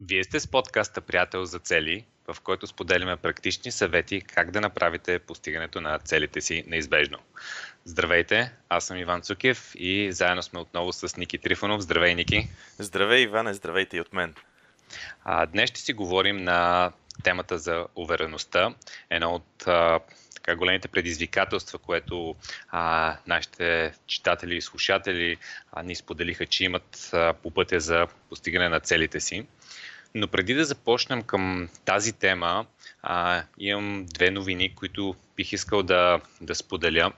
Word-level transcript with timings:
Вие 0.00 0.24
сте 0.24 0.40
с 0.40 0.46
подкаста 0.46 1.00
Приятел 1.00 1.44
за 1.44 1.58
цели, 1.58 2.04
в 2.28 2.40
който 2.40 2.66
споделяме 2.66 3.16
практични 3.16 3.72
съвети 3.72 4.20
как 4.20 4.50
да 4.50 4.60
направите 4.60 5.18
постигането 5.18 5.80
на 5.80 5.98
целите 5.98 6.40
си 6.40 6.64
неизбежно. 6.66 7.18
Здравейте, 7.84 8.52
аз 8.68 8.86
съм 8.86 8.96
Иван 8.96 9.22
Цукев 9.22 9.72
и 9.74 10.12
заедно 10.12 10.42
сме 10.42 10.60
отново 10.60 10.92
с 10.92 11.16
Ники 11.16 11.38
Трифонов. 11.38 11.80
Здравей, 11.80 12.14
Ники! 12.14 12.48
Здравей, 12.78 13.22
Иване, 13.22 13.54
здравейте 13.54 13.96
и 13.96 14.00
от 14.00 14.12
мен! 14.12 14.34
А, 15.24 15.46
днес 15.46 15.70
ще 15.70 15.80
си 15.80 15.92
говорим 15.92 16.36
на 16.36 16.92
темата 17.22 17.58
за 17.58 17.86
увереността. 17.94 18.74
Едно 19.10 19.34
от 19.34 19.66
а, 19.66 20.00
така, 20.34 20.56
големите 20.56 20.88
предизвикателства, 20.88 21.78
което 21.78 22.34
а, 22.68 23.16
нашите 23.26 23.92
читатели 24.06 24.56
и 24.56 24.62
слушатели 24.62 25.36
а, 25.72 25.82
ни 25.82 25.94
споделиха, 25.94 26.46
че 26.46 26.64
имат 26.64 27.10
а, 27.12 27.34
по 27.42 27.50
пътя 27.50 27.80
за 27.80 28.06
постигане 28.28 28.68
на 28.68 28.80
целите 28.80 29.20
си. 29.20 29.46
Но 30.16 30.28
преди 30.28 30.54
да 30.54 30.64
започнем 30.64 31.22
към 31.22 31.68
тази 31.84 32.12
тема, 32.12 32.66
а, 33.02 33.42
имам 33.58 34.06
две 34.06 34.30
новини, 34.30 34.74
които 34.74 35.14
бих 35.36 35.52
искал 35.52 35.82
да, 35.82 36.20
да 36.40 36.54
споделя. 36.54 37.12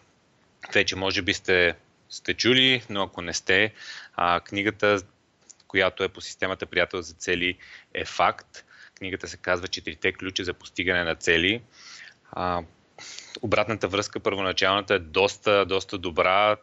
Вече 0.74 0.96
може 0.96 1.22
би 1.22 1.34
сте, 1.34 1.74
сте 2.08 2.34
чули, 2.34 2.82
но 2.90 3.02
ако 3.02 3.22
не 3.22 3.34
сте, 3.34 3.72
а, 4.14 4.40
книгата, 4.40 5.02
която 5.68 6.04
е 6.04 6.08
по 6.08 6.20
системата 6.20 6.66
Приятел 6.66 7.02
за 7.02 7.14
цели, 7.14 7.58
е 7.94 8.04
факт. 8.04 8.64
Книгата 8.94 9.28
се 9.28 9.36
казва 9.36 9.68
Четирите 9.68 10.12
ключа 10.12 10.44
за 10.44 10.54
постигане 10.54 11.04
на 11.04 11.14
цели. 11.14 11.62
А, 12.32 12.62
обратната 13.42 13.88
връзка, 13.88 14.20
първоначалната 14.20 14.94
е 14.94 14.98
доста, 14.98 15.66
доста 15.66 15.98
добра 15.98 16.56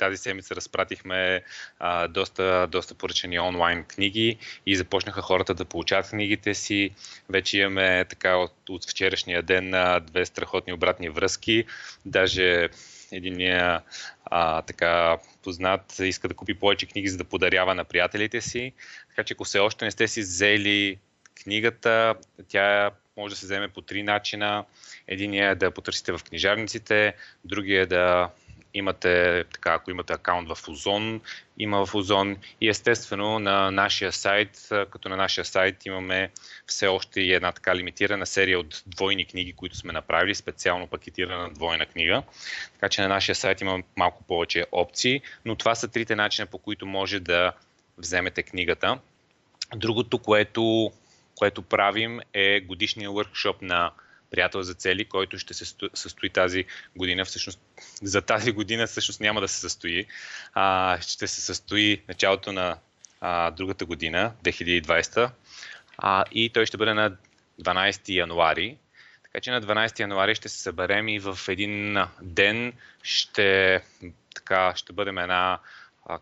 тази 0.00 0.16
седмица 0.16 0.56
разпратихме 0.56 1.42
а, 1.78 2.08
доста, 2.08 2.66
доста 2.70 2.94
поръчани 2.94 3.40
онлайн 3.40 3.84
книги 3.84 4.38
и 4.66 4.76
започнаха 4.76 5.22
хората 5.22 5.54
да 5.54 5.64
получават 5.64 6.08
книгите 6.08 6.54
си. 6.54 6.90
Вече 7.28 7.58
имаме 7.58 8.04
така 8.08 8.36
от, 8.36 8.52
от 8.68 8.90
вчерашния 8.90 9.42
ден 9.42 9.70
на 9.70 10.00
две 10.00 10.26
страхотни 10.26 10.72
обратни 10.72 11.08
връзки. 11.08 11.64
Даже 12.06 12.68
единия 13.12 13.80
а, 14.24 14.62
така 14.62 15.18
познат 15.42 15.98
иска 15.98 16.28
да 16.28 16.34
купи 16.34 16.54
повече 16.54 16.86
книги, 16.86 17.08
за 17.08 17.16
да 17.16 17.24
подарява 17.24 17.74
на 17.74 17.84
приятелите 17.84 18.40
си. 18.40 18.72
Така 19.08 19.24
че 19.24 19.34
ако 19.34 19.44
все 19.44 19.58
още 19.58 19.84
не 19.84 19.90
сте 19.90 20.08
си 20.08 20.20
взели 20.20 20.98
книгата, 21.44 22.14
тя 22.48 22.90
може 23.16 23.34
да 23.34 23.38
се 23.38 23.46
вземе 23.46 23.68
по 23.68 23.80
три 23.80 24.02
начина. 24.02 24.64
Единият 25.08 25.56
е 25.56 25.58
да 25.58 25.70
потърсите 25.70 26.12
в 26.12 26.20
книжарниците, 26.24 27.14
другия 27.44 27.82
е 27.82 27.86
да 27.86 28.30
имате, 28.74 29.44
така, 29.44 29.72
ако 29.74 29.90
имате 29.90 30.12
акаунт 30.12 30.48
в 30.48 30.68
Озон, 30.68 31.20
има 31.58 31.86
в 31.86 31.94
Озон 31.94 32.36
и 32.60 32.68
естествено 32.68 33.38
на 33.38 33.70
нашия 33.70 34.12
сайт, 34.12 34.68
като 34.90 35.08
на 35.08 35.16
нашия 35.16 35.44
сайт 35.44 35.86
имаме 35.86 36.30
все 36.66 36.86
още 36.86 37.20
и 37.20 37.32
една 37.32 37.52
така 37.52 37.76
лимитирана 37.76 38.26
серия 38.26 38.58
от 38.60 38.82
двойни 38.86 39.24
книги, 39.24 39.52
които 39.52 39.76
сме 39.76 39.92
направили, 39.92 40.34
специално 40.34 40.86
пакетирана 40.86 41.50
двойна 41.50 41.86
книга. 41.86 42.22
Така 42.72 42.88
че 42.88 43.02
на 43.02 43.08
нашия 43.08 43.34
сайт 43.34 43.60
има 43.60 43.82
малко 43.96 44.22
повече 44.22 44.66
опции, 44.72 45.22
но 45.44 45.56
това 45.56 45.74
са 45.74 45.88
трите 45.88 46.16
начина 46.16 46.46
по 46.46 46.58
които 46.58 46.86
може 46.86 47.20
да 47.20 47.52
вземете 47.98 48.42
книгата. 48.42 48.98
Другото, 49.76 50.18
което, 50.18 50.92
което 51.34 51.62
правим 51.62 52.20
е 52.34 52.60
годишния 52.60 53.10
workshop 53.10 53.56
на 53.62 53.90
приятел 54.30 54.62
за 54.62 54.74
цели, 54.74 55.04
който 55.04 55.38
ще 55.38 55.54
се 55.54 55.74
състои 55.94 56.30
тази 56.30 56.64
година. 56.96 57.24
Всъщност, 57.24 57.60
за 58.02 58.22
тази 58.22 58.52
година 58.52 58.86
всъщност 58.86 59.20
няма 59.20 59.40
да 59.40 59.48
се 59.48 59.60
състои. 59.60 60.06
А, 60.54 60.98
ще 61.00 61.26
се 61.26 61.40
състои 61.40 62.02
началото 62.08 62.52
на 62.52 62.78
а, 63.20 63.50
другата 63.50 63.84
година, 63.84 64.32
2020. 64.44 65.30
А, 65.98 66.24
и 66.32 66.50
той 66.50 66.66
ще 66.66 66.76
бъде 66.76 66.94
на 66.94 67.16
12 67.62 68.08
януари. 68.08 68.76
Така 69.22 69.40
че 69.40 69.50
на 69.50 69.62
12 69.62 70.00
януари 70.00 70.34
ще 70.34 70.48
се 70.48 70.58
съберем 70.58 71.08
и 71.08 71.18
в 71.18 71.38
един 71.48 71.98
ден 72.22 72.72
ще, 73.02 73.80
така, 74.34 74.72
ще 74.76 74.92
бъдем 74.92 75.18
една 75.18 75.58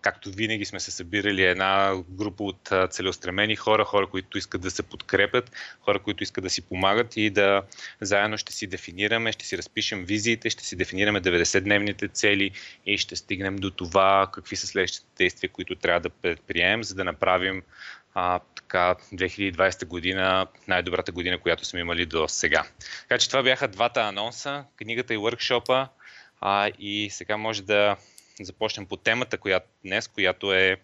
както 0.00 0.30
винаги 0.30 0.64
сме 0.64 0.80
се 0.80 0.90
събирали 0.90 1.44
една 1.44 1.94
група 2.08 2.44
от 2.44 2.72
целеустремени 2.90 3.56
хора, 3.56 3.84
хора, 3.84 4.06
които 4.06 4.38
искат 4.38 4.60
да 4.60 4.70
се 4.70 4.82
подкрепят, 4.82 5.52
хора, 5.80 5.98
които 5.98 6.22
искат 6.22 6.44
да 6.44 6.50
си 6.50 6.62
помагат 6.62 7.16
и 7.16 7.30
да 7.30 7.62
заедно 8.00 8.38
ще 8.38 8.52
си 8.52 8.66
дефинираме, 8.66 9.32
ще 9.32 9.46
си 9.46 9.58
разпишем 9.58 10.04
визиите, 10.04 10.50
ще 10.50 10.64
си 10.64 10.76
дефинираме 10.76 11.22
90-дневните 11.22 12.12
цели 12.12 12.50
и 12.86 12.98
ще 12.98 13.16
стигнем 13.16 13.56
до 13.56 13.70
това 13.70 14.28
какви 14.32 14.56
са 14.56 14.66
следващите 14.66 15.06
действия, 15.18 15.50
които 15.50 15.76
трябва 15.76 16.00
да 16.00 16.10
предприемем, 16.10 16.84
за 16.84 16.94
да 16.94 17.04
направим 17.04 17.62
а, 18.14 18.40
така 18.54 18.94
2020 19.14 19.86
година 19.86 20.46
най-добрата 20.68 21.12
година, 21.12 21.38
която 21.38 21.64
сме 21.64 21.80
имали 21.80 22.06
до 22.06 22.28
сега. 22.28 22.64
Така 23.00 23.18
че 23.18 23.28
това 23.28 23.42
бяха 23.42 23.68
двата 23.68 24.00
анонса, 24.00 24.64
книгата 24.76 25.14
и 25.14 25.16
въркшопа 25.16 25.88
а, 26.40 26.70
и 26.78 27.10
сега 27.10 27.36
може 27.36 27.62
да 27.62 27.96
започнем 28.44 28.86
по 28.86 28.96
темата 28.96 29.38
която, 29.38 29.66
днес, 29.84 30.08
която 30.08 30.52
е 30.52 30.76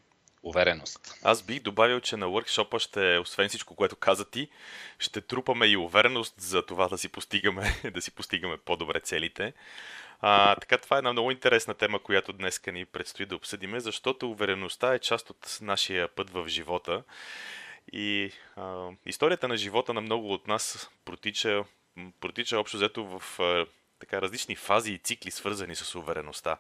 увереност. 0.45 1.19
Аз 1.23 1.43
бих 1.43 1.61
добавил, 1.61 2.01
че 2.01 2.17
на 2.17 2.27
workshop 2.27 2.79
ще, 2.79 3.19
освен 3.19 3.49
всичко, 3.49 3.75
което 3.75 3.97
каза 3.97 4.31
ти, 4.31 4.49
ще 4.99 5.21
трупаме 5.21 5.67
и 5.67 5.77
увереност 5.77 6.35
за 6.39 6.67
това 6.67 6.89
да 6.89 6.99
си 6.99 7.09
постигаме, 7.09 7.81
да 7.95 8.03
си 8.03 8.11
постигаме 8.11 8.57
по-добре 8.57 9.01
целите. 9.01 9.53
А, 10.21 10.57
така, 10.57 10.79
това 10.79 10.97
е 10.97 10.99
една 10.99 11.13
много 11.13 11.31
интересна 11.31 11.75
тема, 11.75 12.03
която 12.03 12.33
днес 12.33 12.61
ни 12.67 12.85
предстои 12.85 13.27
да 13.27 13.37
обсъдиме, 13.37 13.81
защото 13.81 14.31
увереността 14.31 14.95
е 14.95 14.99
част 14.99 15.31
от 15.31 15.59
нашия 15.61 16.09
път 16.09 16.31
в 16.31 16.49
живота. 16.49 17.03
И 17.93 18.33
а, 18.57 18.89
историята 19.07 19.49
на 19.49 19.57
живота 19.57 19.95
на 19.95 20.01
много 20.01 20.33
от 20.33 20.49
нас 20.49 20.91
протича, 21.05 21.65
протича 22.21 22.59
общо 22.59 22.77
взето 22.77 23.05
в 23.19 23.41
а, 23.41 23.67
така, 23.99 24.23
различни 24.23 24.57
фази 24.57 24.93
и 24.93 24.99
цикли, 24.99 25.31
свързани 25.31 25.77
с 25.77 25.95
увереността. 25.95 26.59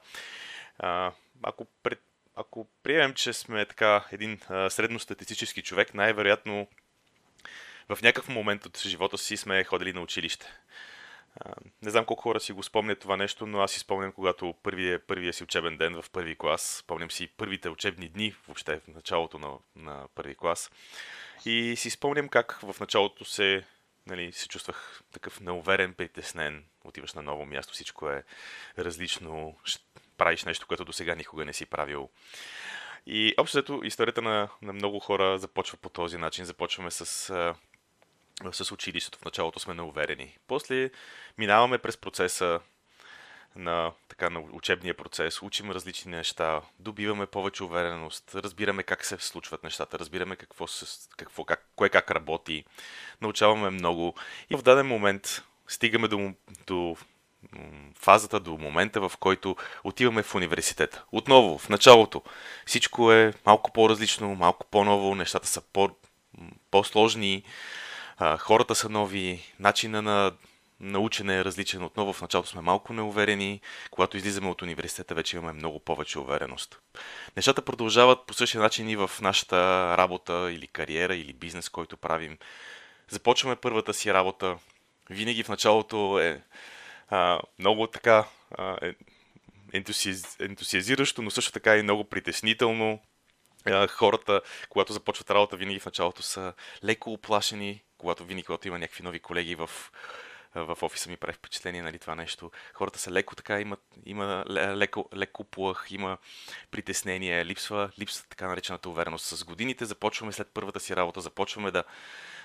А, 0.78 1.12
ако, 1.42 1.66
пред, 1.82 2.02
ако 2.36 2.68
приемем, 2.82 3.14
че 3.14 3.32
сме 3.32 3.66
така 3.66 4.04
един 4.12 4.40
а, 4.48 4.70
средностатистически 4.70 5.62
човек, 5.62 5.94
най-вероятно 5.94 6.68
в 7.88 8.02
някакъв 8.02 8.28
момент 8.28 8.66
от 8.66 8.78
живота 8.78 9.18
си 9.18 9.36
сме 9.36 9.64
ходили 9.64 9.92
на 9.92 10.00
училище. 10.00 10.46
А, 11.40 11.54
не 11.82 11.90
знам 11.90 12.04
колко 12.04 12.22
хора 12.22 12.40
си 12.40 12.52
го 12.52 12.62
спомнят 12.62 12.98
това 12.98 13.16
нещо, 13.16 13.46
но 13.46 13.60
аз 13.60 13.72
си 13.72 13.78
спомням, 13.78 14.12
когато 14.12 14.54
първия, 14.62 15.06
първия 15.06 15.32
си 15.32 15.42
учебен 15.42 15.76
ден 15.76 16.02
в 16.02 16.10
първи 16.10 16.36
клас, 16.38 16.62
спомням 16.62 17.10
си 17.10 17.26
първите 17.26 17.68
учебни 17.68 18.08
дни, 18.08 18.34
въобще 18.46 18.80
в 18.80 18.88
началото 18.88 19.38
на, 19.38 19.52
на 19.76 20.08
първи 20.14 20.34
клас. 20.34 20.70
И 21.46 21.76
си 21.76 21.90
спомням 21.90 22.28
как 22.28 22.58
в 22.62 22.80
началото 22.80 23.24
се, 23.24 23.64
нали, 24.06 24.32
се 24.32 24.48
чувствах 24.48 25.02
такъв 25.12 25.40
неуверен, 25.40 25.94
притеснен. 25.94 26.64
Отиваш 26.84 27.14
на 27.14 27.22
ново 27.22 27.46
място, 27.46 27.72
всичко 27.72 28.10
е 28.10 28.24
различно, 28.78 29.56
правиш 30.16 30.44
нещо, 30.44 30.66
което 30.66 30.84
до 30.84 30.92
сега 30.92 31.14
никога 31.14 31.44
не 31.44 31.52
си 31.52 31.66
правил. 31.66 32.08
И 33.06 33.34
общо 33.38 33.80
историята 33.84 34.22
на, 34.22 34.48
на 34.62 34.72
много 34.72 35.00
хора 35.00 35.38
започва 35.38 35.78
по 35.78 35.88
този 35.88 36.18
начин. 36.18 36.44
Започваме 36.44 36.90
с, 36.90 37.04
с 38.52 38.72
училището. 38.72 39.18
В 39.18 39.24
началото 39.24 39.60
сме 39.60 39.74
неуверени. 39.74 40.38
После 40.46 40.90
минаваме 41.38 41.78
през 41.78 41.96
процеса 41.96 42.60
на, 43.56 43.92
така, 44.08 44.30
на 44.30 44.40
учебния 44.40 44.96
процес, 44.96 45.42
учим 45.42 45.70
различни 45.70 46.10
неща, 46.10 46.60
добиваме 46.78 47.26
повече 47.26 47.64
увереност, 47.64 48.34
разбираме 48.34 48.82
как 48.82 49.04
се 49.04 49.18
случват 49.18 49.64
нещата, 49.64 49.98
разбираме 49.98 50.36
какво, 50.36 50.66
се, 50.66 51.08
какво 51.16 51.44
как, 51.44 51.68
кое 51.76 51.88
как 51.88 52.10
работи, 52.10 52.64
научаваме 53.20 53.70
много 53.70 54.14
и 54.50 54.56
в 54.56 54.62
даден 54.62 54.86
момент 54.86 55.42
стигаме 55.68 56.08
до, 56.08 56.32
до 56.66 56.96
фазата 57.98 58.40
до 58.40 58.58
момента, 58.58 59.08
в 59.08 59.12
който 59.20 59.56
отиваме 59.84 60.22
в 60.22 60.34
университета. 60.34 61.04
Отново, 61.12 61.58
в 61.58 61.68
началото, 61.68 62.22
всичко 62.66 63.12
е 63.12 63.32
малко 63.46 63.72
по-различно, 63.72 64.34
малко 64.34 64.66
по-ново, 64.70 65.14
нещата 65.14 65.48
са 65.48 65.60
по- 65.60 65.96
по-сложни, 66.70 67.42
хората 68.38 68.74
са 68.74 68.88
нови, 68.88 69.42
начина 69.58 70.02
на 70.02 70.32
научене 70.80 71.36
е 71.38 71.44
различен. 71.44 71.82
Отново 71.82 72.12
в 72.12 72.22
началото 72.22 72.48
сме 72.48 72.60
малко 72.60 72.92
неуверени, 72.92 73.60
когато 73.90 74.16
излизаме 74.16 74.48
от 74.48 74.62
университета 74.62 75.14
вече 75.14 75.36
имаме 75.36 75.52
много 75.52 75.80
повече 75.80 76.18
увереност. 76.18 76.78
Нещата 77.36 77.62
продължават 77.62 78.26
по 78.26 78.34
същия 78.34 78.60
начин 78.60 78.88
и 78.88 78.96
в 78.96 79.10
нашата 79.20 79.56
работа 79.98 80.52
или 80.52 80.66
кариера 80.66 81.16
или 81.16 81.32
бизнес, 81.32 81.68
който 81.68 81.96
правим. 81.96 82.38
Започваме 83.08 83.56
първата 83.56 83.94
си 83.94 84.14
работа. 84.14 84.56
Винаги 85.10 85.42
в 85.42 85.48
началото 85.48 86.18
е 86.18 86.42
а, 87.08 87.40
много 87.58 87.86
така 87.86 88.24
а, 88.58 88.78
е, 88.82 88.94
ентусиаз, 89.72 90.40
ентусиазиращо, 90.40 91.22
но 91.22 91.30
също 91.30 91.52
така 91.52 91.76
и 91.76 91.82
много 91.82 92.04
притеснително. 92.04 93.00
А, 93.66 93.86
хората, 93.86 94.40
когато 94.68 94.92
започват 94.92 95.30
работа, 95.30 95.56
винаги 95.56 95.80
в 95.80 95.86
началото 95.86 96.22
са 96.22 96.52
леко 96.84 97.12
оплашени, 97.12 97.82
когато 97.98 98.24
винаги, 98.24 98.44
когато 98.44 98.68
има 98.68 98.78
някакви 98.78 99.02
нови 99.02 99.20
колеги 99.20 99.54
в 99.54 99.70
в 100.54 100.78
офиса 100.82 101.10
ми 101.10 101.16
прави 101.16 101.32
впечатление 101.32 101.82
нали, 101.82 101.98
това 101.98 102.14
нещо. 102.14 102.50
Хората 102.74 102.98
са 102.98 103.10
леко 103.10 103.36
така, 103.36 103.60
имат, 103.60 103.80
има 104.06 104.44
леко, 104.50 105.08
леко 105.14 105.44
плъх, 105.44 105.86
има 105.90 106.18
притеснение, 106.70 107.44
липсва, 107.44 107.90
липсва 107.98 108.26
така 108.28 108.48
наречената 108.48 108.88
увереност. 108.88 109.26
С 109.26 109.44
годините 109.44 109.84
започваме 109.84 110.32
след 110.32 110.48
първата 110.54 110.80
си 110.80 110.96
работа, 110.96 111.20
започваме 111.20 111.70
да, 111.70 111.84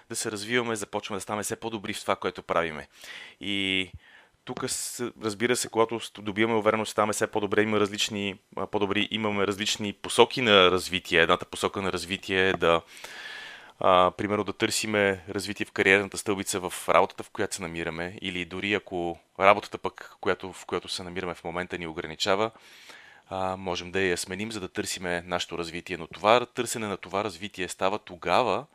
да 0.09 0.15
се 0.15 0.31
развиваме, 0.31 0.75
започваме 0.75 1.17
да 1.17 1.21
ставаме 1.21 1.43
все 1.43 1.55
по-добри 1.55 1.93
в 1.93 2.01
това, 2.01 2.15
което 2.15 2.43
правиме. 2.43 2.87
И 3.39 3.91
тук, 4.49 4.65
разбира 5.23 5.55
се, 5.55 5.69
когато 5.69 5.99
добиваме 6.21 6.57
увереност, 6.57 6.91
ставаме 6.91 7.13
все 7.13 7.27
по-добре, 7.27 7.61
има 7.61 7.79
различни, 7.79 8.39
по-добри, 8.71 9.07
имаме 9.11 9.47
различни 9.47 9.93
посоки 9.93 10.41
на 10.41 10.71
развитие. 10.71 11.21
Едната 11.21 11.45
посока 11.45 11.81
на 11.81 11.91
развитие 11.91 12.49
е 12.49 12.53
да, 12.53 12.81
а, 13.79 14.11
примерно, 14.11 14.43
да 14.43 14.53
търсиме 14.53 15.23
развитие 15.29 15.65
в 15.65 15.71
кариерната 15.71 16.17
стълбица 16.17 16.59
в 16.59 16.73
работата, 16.89 17.23
в 17.23 17.29
която 17.29 17.55
се 17.55 17.61
намираме, 17.61 18.17
или 18.21 18.45
дори 18.45 18.73
ако 18.73 19.19
работата 19.39 19.77
пък, 19.77 20.15
която, 20.21 20.53
в 20.53 20.65
която 20.65 20.87
се 20.87 21.03
намираме 21.03 21.33
в 21.33 21.43
момента, 21.43 21.77
ни 21.77 21.87
ограничава, 21.87 22.51
а, 23.29 23.57
можем 23.57 23.91
да 23.91 23.99
я 24.01 24.17
сменим, 24.17 24.51
за 24.51 24.59
да 24.59 24.67
търсиме 24.69 25.23
нашето 25.25 25.57
развитие. 25.57 25.97
Но 25.97 26.07
това 26.07 26.45
търсене 26.45 26.87
на 26.87 26.97
това 26.97 27.23
развитие 27.23 27.67
става 27.67 27.99
тогава, 27.99 28.65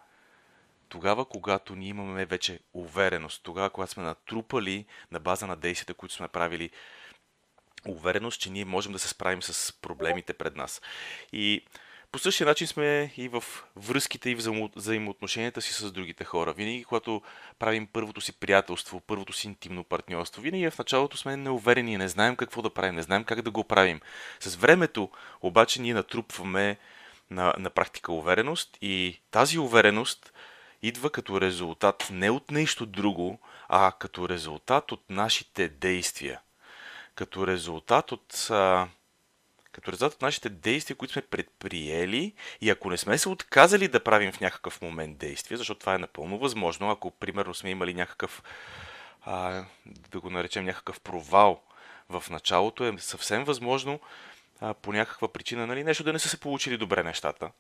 тогава, 0.95 1.25
когато 1.25 1.77
ние 1.77 1.89
имаме 1.89 2.25
вече 2.25 2.59
увереност, 2.73 3.43
тогава, 3.43 3.71
когато 3.71 3.93
сме 3.93 4.03
натрупали 4.03 4.85
на 5.11 5.21
база 5.21 5.47
на 5.47 5.57
действията, 5.57 5.95
които 5.95 6.15
сме 6.15 6.29
правили, 6.29 6.71
увереност, 7.89 8.41
че 8.41 8.51
ние 8.51 8.65
можем 8.65 8.93
да 8.93 8.99
се 8.99 9.09
справим 9.09 9.43
с 9.43 9.73
проблемите 9.73 10.33
пред 10.33 10.57
нас. 10.57 10.83
И 11.33 11.65
по 12.13 12.19
същия 12.19 12.47
начин 12.47 12.67
сме 12.67 13.13
и 13.17 13.29
в 13.29 13.45
връзките 13.77 14.31
и 14.31 14.35
в 14.35 14.71
взаимоотношенията 14.77 15.63
си 15.63 15.73
с 15.73 15.93
другите 15.93 16.25
хора. 16.25 16.53
Винаги, 16.53 16.85
когато 16.85 17.23
правим 17.59 17.87
първото 17.87 18.21
си 18.21 18.33
приятелство, 18.33 19.01
първото 19.01 19.33
си 19.33 19.47
интимно 19.47 19.85
партньорство, 19.85 20.43
винаги 20.43 20.71
в 20.71 20.79
началото 20.79 21.17
сме 21.17 21.37
неуверени, 21.37 21.97
не 21.97 22.09
знаем 22.09 22.37
какво 22.37 22.63
да 22.63 22.71
правим, 22.71 22.95
не 22.95 23.03
знаем 23.03 23.25
как 23.25 23.43
да 23.43 23.51
го 23.51 23.65
правим. 23.65 24.01
С 24.41 24.57
времето 24.57 25.11
обаче 25.43 25.83
ние 25.83 25.95
натрупваме 25.95 26.79
на, 27.31 27.55
на 27.59 27.71
практика 27.71 28.13
увереност 28.13 28.79
и 28.81 29.21
тази 29.31 29.59
увереност 29.59 30.33
идва 30.85 31.11
като 31.11 31.41
резултат 31.41 32.09
не 32.11 32.31
от 32.31 32.51
нещо 32.51 32.87
друго, 32.87 33.39
а 33.69 33.93
като 33.99 34.29
резултат 34.29 34.93
от 34.93 35.11
нашите 35.11 35.69
действия. 35.69 36.41
Като 37.15 37.47
резултат 37.47 38.13
от, 38.13 38.51
а, 38.51 38.89
като 39.73 39.93
резултат 39.93 40.15
от 40.15 40.23
нашите 40.23 40.49
действия, 40.49 40.97
които 40.97 41.13
сме 41.13 41.23
предприели 41.23 42.33
и 42.61 42.71
ако 42.71 42.91
не 42.91 42.97
сме 42.97 43.19
се 43.19 43.29
отказали 43.29 43.89
да 43.89 44.05
правим 44.05 44.33
в 44.33 44.41
някакъв 44.41 44.83
момент 44.83 45.19
действия, 45.19 45.59
защото 45.59 45.81
това 45.81 45.95
е 45.95 45.99
напълно 45.99 46.39
възможно, 46.39 46.91
ако 46.91 47.11
примерно 47.11 47.55
сме 47.55 47.71
имали 47.71 47.95
някакъв, 47.95 48.43
а, 49.23 49.65
да 49.87 50.21
го 50.21 50.31
наречем 50.31 50.65
някакъв 50.65 51.01
провал 51.01 51.63
в 52.09 52.25
началото, 52.31 52.85
е 52.85 52.95
съвсем 52.99 53.45
възможно 53.45 54.01
а, 54.61 54.75
по 54.75 54.93
някаква 54.93 55.33
причина 55.33 55.67
нали, 55.67 55.85
нещо 55.85 56.05
да 56.05 56.13
не 56.13 56.19
са 56.19 56.29
се 56.29 56.41
получили 56.41 56.77
добре 56.77 57.03
нещата. 57.03 57.51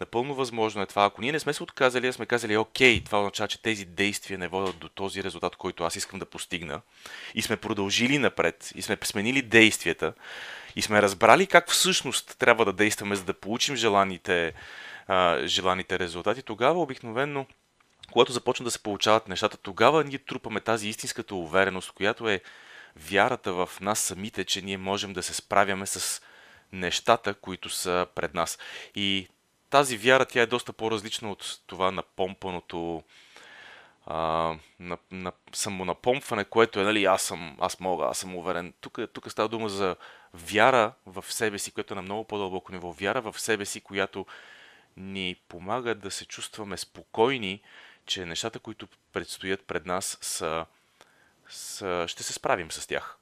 Напълно 0.00 0.34
възможно 0.34 0.82
е 0.82 0.86
това. 0.86 1.04
Ако 1.04 1.20
ние 1.20 1.32
не 1.32 1.40
сме 1.40 1.52
се 1.52 1.62
отказали, 1.62 2.06
а 2.06 2.12
сме 2.12 2.26
казали, 2.26 2.56
окей, 2.56 3.04
това 3.04 3.18
означава, 3.18 3.48
че 3.48 3.62
тези 3.62 3.84
действия 3.84 4.38
не 4.38 4.48
водят 4.48 4.78
до 4.78 4.88
този 4.88 5.24
резултат, 5.24 5.56
който 5.56 5.84
аз 5.84 5.96
искам 5.96 6.18
да 6.18 6.26
постигна, 6.26 6.80
и 7.34 7.42
сме 7.42 7.56
продължили 7.56 8.18
напред, 8.18 8.72
и 8.74 8.82
сме 8.82 8.98
сменили 9.04 9.42
действията, 9.42 10.12
и 10.76 10.82
сме 10.82 11.02
разбрали 11.02 11.46
как 11.46 11.70
всъщност 11.70 12.36
трябва 12.38 12.64
да 12.64 12.72
действаме, 12.72 13.16
за 13.16 13.24
да 13.24 13.34
получим 13.34 13.76
желаните, 13.76 14.52
а, 15.06 15.46
желаните 15.46 15.98
резултати, 15.98 16.42
тогава 16.42 16.82
обикновено 16.82 17.46
когато 18.12 18.32
започнат 18.32 18.64
да 18.64 18.70
се 18.70 18.82
получават 18.82 19.28
нещата, 19.28 19.56
тогава 19.56 20.04
ние 20.04 20.18
трупаме 20.18 20.60
тази 20.60 20.88
истинската 20.88 21.34
увереност, 21.34 21.92
която 21.92 22.28
е 22.28 22.40
вярата 22.96 23.52
в 23.52 23.70
нас 23.80 24.00
самите, 24.00 24.44
че 24.44 24.62
ние 24.62 24.78
можем 24.78 25.12
да 25.12 25.22
се 25.22 25.34
справяме 25.34 25.86
с 25.86 26.22
нещата, 26.72 27.34
които 27.34 27.68
са 27.68 28.06
пред 28.14 28.34
нас. 28.34 28.58
И 28.94 29.28
тази 29.70 29.96
вяра 29.96 30.24
тя 30.24 30.42
е 30.42 30.46
доста 30.46 30.72
по-различна 30.72 31.30
от 31.30 31.60
това 31.66 31.90
на 31.90 32.02
помпаното 32.02 33.02
а, 34.06 34.16
на, 34.80 34.98
на 35.10 35.32
самонапомпване, 35.52 36.44
което 36.44 36.80
е, 36.80 36.84
нали, 36.84 37.04
аз 37.04 37.22
съм, 37.22 37.56
аз 37.60 37.80
мога, 37.80 38.04
аз 38.04 38.18
съм 38.18 38.36
уверен. 38.36 38.74
Тук, 38.80 38.98
тук 39.12 39.30
става 39.30 39.48
дума 39.48 39.68
за 39.68 39.96
вяра 40.34 40.92
в 41.06 41.24
себе 41.28 41.58
си, 41.58 41.70
която 41.70 41.94
е 41.94 41.96
на 41.96 42.02
много 42.02 42.24
по-дълбоко 42.24 42.72
ниво. 42.72 42.92
Вяра 42.92 43.20
в 43.20 43.40
себе 43.40 43.64
си, 43.64 43.80
която 43.80 44.26
ни 44.96 45.36
помага 45.48 45.94
да 45.94 46.10
се 46.10 46.24
чувстваме 46.24 46.76
спокойни, 46.76 47.62
че 48.06 48.24
нещата, 48.24 48.58
които 48.58 48.88
предстоят 49.12 49.66
пред 49.66 49.86
нас, 49.86 50.18
са, 50.20 50.66
са 51.48 52.04
ще 52.08 52.22
се 52.22 52.32
справим 52.32 52.70
с 52.70 52.86
тях. 52.86 53.18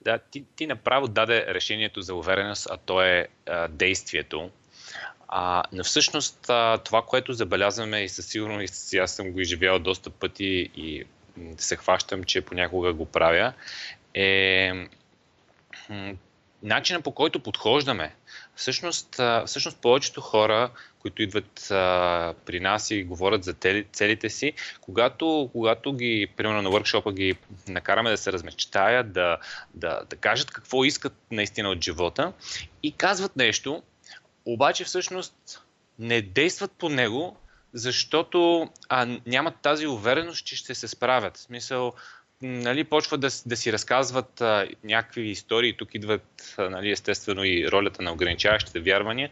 Да, 0.00 0.18
ти, 0.18 0.44
ти 0.56 0.66
направо 0.66 1.08
даде 1.08 1.46
решението 1.54 2.00
за 2.00 2.14
увереност, 2.14 2.68
а 2.70 2.76
то 2.76 3.02
е 3.02 3.28
а, 3.46 3.68
действието. 3.68 4.50
А, 5.32 5.62
но 5.72 5.84
всъщност 5.84 6.50
а, 6.50 6.78
това, 6.78 7.02
което 7.02 7.32
забелязваме 7.32 8.00
и 8.00 8.08
със 8.08 8.26
сигурност 8.26 8.94
аз 8.94 9.12
съм 9.16 9.32
го 9.32 9.40
изживял 9.40 9.78
доста 9.78 10.10
пъти 10.10 10.70
и 10.76 11.04
се 11.56 11.76
хващам, 11.76 12.24
че 12.24 12.40
понякога 12.40 12.92
го 12.92 13.06
правя, 13.06 13.52
е 14.14 14.72
начина 16.62 17.00
по 17.00 17.12
който 17.12 17.40
подхождаме. 17.40 18.14
Всъщност, 18.54 19.20
всъщност 19.46 19.78
повечето 19.78 20.20
хора, 20.20 20.70
които 20.98 21.22
идват 21.22 21.70
а, 21.70 22.34
при 22.46 22.60
нас 22.60 22.90
и 22.90 23.04
говорят 23.04 23.44
за 23.44 23.54
целите 23.92 24.30
си, 24.30 24.52
когато, 24.80 25.50
когато 25.52 25.92
ги, 25.92 26.28
примерно 26.36 26.62
на 26.62 26.70
въркшопа, 26.70 27.12
ги 27.12 27.34
накараме 27.68 28.10
да 28.10 28.16
се 28.16 28.32
размечтаят, 28.32 29.12
да, 29.12 29.38
да, 29.74 30.00
да 30.10 30.16
кажат 30.16 30.50
какво 30.50 30.84
искат 30.84 31.12
наистина 31.30 31.70
от 31.70 31.84
живота 31.84 32.32
и 32.82 32.92
казват 32.92 33.36
нещо, 33.36 33.82
обаче 34.44 34.84
всъщност 34.84 35.62
не 35.98 36.22
действат 36.22 36.72
по 36.72 36.88
него, 36.88 37.36
защото 37.72 38.68
а, 38.88 39.18
нямат 39.26 39.54
тази 39.62 39.86
увереност, 39.86 40.46
че 40.46 40.56
ще 40.56 40.74
се 40.74 40.88
справят. 40.88 41.36
В 41.36 41.40
смисъл, 41.40 41.92
нали, 42.42 42.84
почват 42.84 43.20
да, 43.20 43.28
да 43.46 43.56
си 43.56 43.72
разказват 43.72 44.40
а, 44.40 44.68
някакви 44.84 45.28
истории, 45.28 45.76
тук 45.76 45.94
идват 45.94 46.54
а, 46.58 46.70
нали, 46.70 46.90
естествено 46.90 47.44
и 47.44 47.68
ролята 47.72 48.02
на 48.02 48.12
ограничаващите 48.12 48.80
вярвания, 48.80 49.30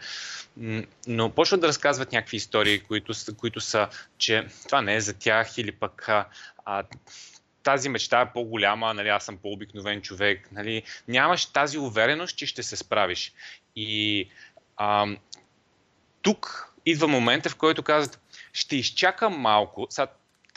но 1.06 1.30
почват 1.30 1.60
да 1.60 1.68
разказват 1.68 2.12
някакви 2.12 2.36
истории, 2.36 2.80
които, 2.80 3.12
които 3.36 3.60
са, 3.60 3.88
че 4.18 4.46
това 4.66 4.82
не 4.82 4.96
е 4.96 5.00
за 5.00 5.14
тях 5.14 5.58
или 5.58 5.72
пък 5.72 6.08
а, 6.08 6.26
а, 6.64 6.84
тази 7.62 7.88
мечта 7.88 8.20
е 8.20 8.32
по-голяма, 8.32 8.94
нали, 8.94 9.08
аз 9.08 9.24
съм 9.24 9.36
по-обикновен 9.36 10.02
човек, 10.02 10.48
нали, 10.52 10.82
нямаш 11.08 11.46
тази 11.46 11.78
увереност, 11.78 12.36
че 12.36 12.46
ще 12.46 12.62
се 12.62 12.76
справиш. 12.76 13.32
И 13.76 14.28
а, 14.78 15.06
тук 16.22 16.72
идва 16.86 17.08
момента, 17.08 17.50
в 17.50 17.56
който 17.56 17.82
казват, 17.82 18.20
ще 18.52 18.76
изчакам 18.76 19.40
малко. 19.40 19.86
Сега, 19.90 20.08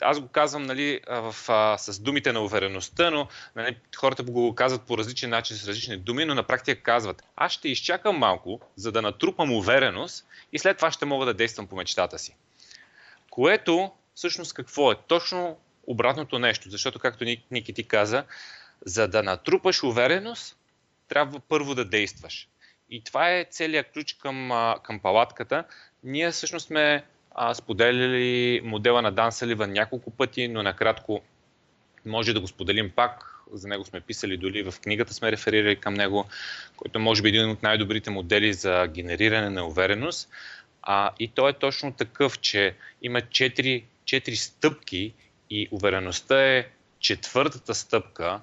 аз 0.02 0.20
го 0.20 0.28
казвам 0.28 0.62
нали, 0.62 1.00
в, 1.08 1.34
а, 1.48 1.78
с 1.78 2.00
думите 2.00 2.32
на 2.32 2.40
увереността, 2.40 3.10
но 3.10 3.28
нали, 3.56 3.76
хората 3.96 4.22
го 4.22 4.54
казват 4.54 4.82
по 4.82 4.98
различен 4.98 5.30
начин, 5.30 5.56
с 5.56 5.68
различни 5.68 5.96
думи, 5.96 6.24
но 6.24 6.34
на 6.34 6.42
практика 6.42 6.82
казват, 6.82 7.22
аз 7.36 7.52
ще 7.52 7.68
изчакам 7.68 8.18
малко, 8.18 8.60
за 8.76 8.92
да 8.92 9.02
натрупам 9.02 9.52
увереност 9.52 10.26
и 10.52 10.58
след 10.58 10.76
това 10.76 10.90
ще 10.90 11.04
мога 11.04 11.26
да 11.26 11.34
действам 11.34 11.66
по 11.66 11.76
мечтата 11.76 12.18
си. 12.18 12.36
Което 13.30 13.92
всъщност 14.14 14.54
какво 14.54 14.92
е? 14.92 14.96
Точно 15.06 15.56
обратното 15.86 16.38
нещо, 16.38 16.70
защото 16.70 16.98
както 16.98 17.24
Ники 17.50 17.72
ти 17.72 17.84
каза, 17.84 18.24
за 18.86 19.08
да 19.08 19.22
натрупаш 19.22 19.82
увереност, 19.82 20.56
трябва 21.08 21.40
първо 21.40 21.74
да 21.74 21.84
действаш. 21.84 22.48
И 22.92 23.00
това 23.00 23.30
е 23.30 23.46
целият 23.50 23.92
ключ 23.92 24.14
към, 24.14 24.50
към 24.82 25.00
палатката. 25.00 25.64
Ние 26.04 26.30
всъщност 26.30 26.66
сме 26.66 27.04
а, 27.34 27.54
споделили 27.54 28.60
модела 28.64 29.02
на 29.02 29.12
Дан 29.12 29.32
Саливан 29.32 29.72
няколко 29.72 30.10
пъти, 30.10 30.48
но 30.48 30.62
накратко 30.62 31.22
може 32.06 32.32
да 32.32 32.40
го 32.40 32.48
споделим 32.48 32.90
пак. 32.90 33.28
За 33.52 33.68
него 33.68 33.84
сме 33.84 34.00
писали 34.00 34.36
дори 34.36 34.62
в 34.62 34.74
книгата 34.80 35.14
сме 35.14 35.32
реферирали 35.32 35.76
към 35.76 35.94
него, 35.94 36.28
който 36.76 37.00
може 37.00 37.22
би 37.22 37.28
е 37.28 37.30
един 37.30 37.50
от 37.50 37.62
най-добрите 37.62 38.10
модели 38.10 38.52
за 38.52 38.86
генериране 38.86 39.50
на 39.50 39.66
увереност. 39.66 40.30
А, 40.82 41.10
и 41.18 41.28
той 41.28 41.50
е 41.50 41.58
точно 41.58 41.92
такъв, 41.92 42.38
че 42.40 42.74
има 43.02 43.20
четири, 43.20 43.84
четири 44.04 44.36
стъпки 44.36 45.14
и 45.50 45.68
увереността 45.70 46.42
е 46.42 46.66
четвъртата 46.98 47.74
стъпка, 47.74 48.40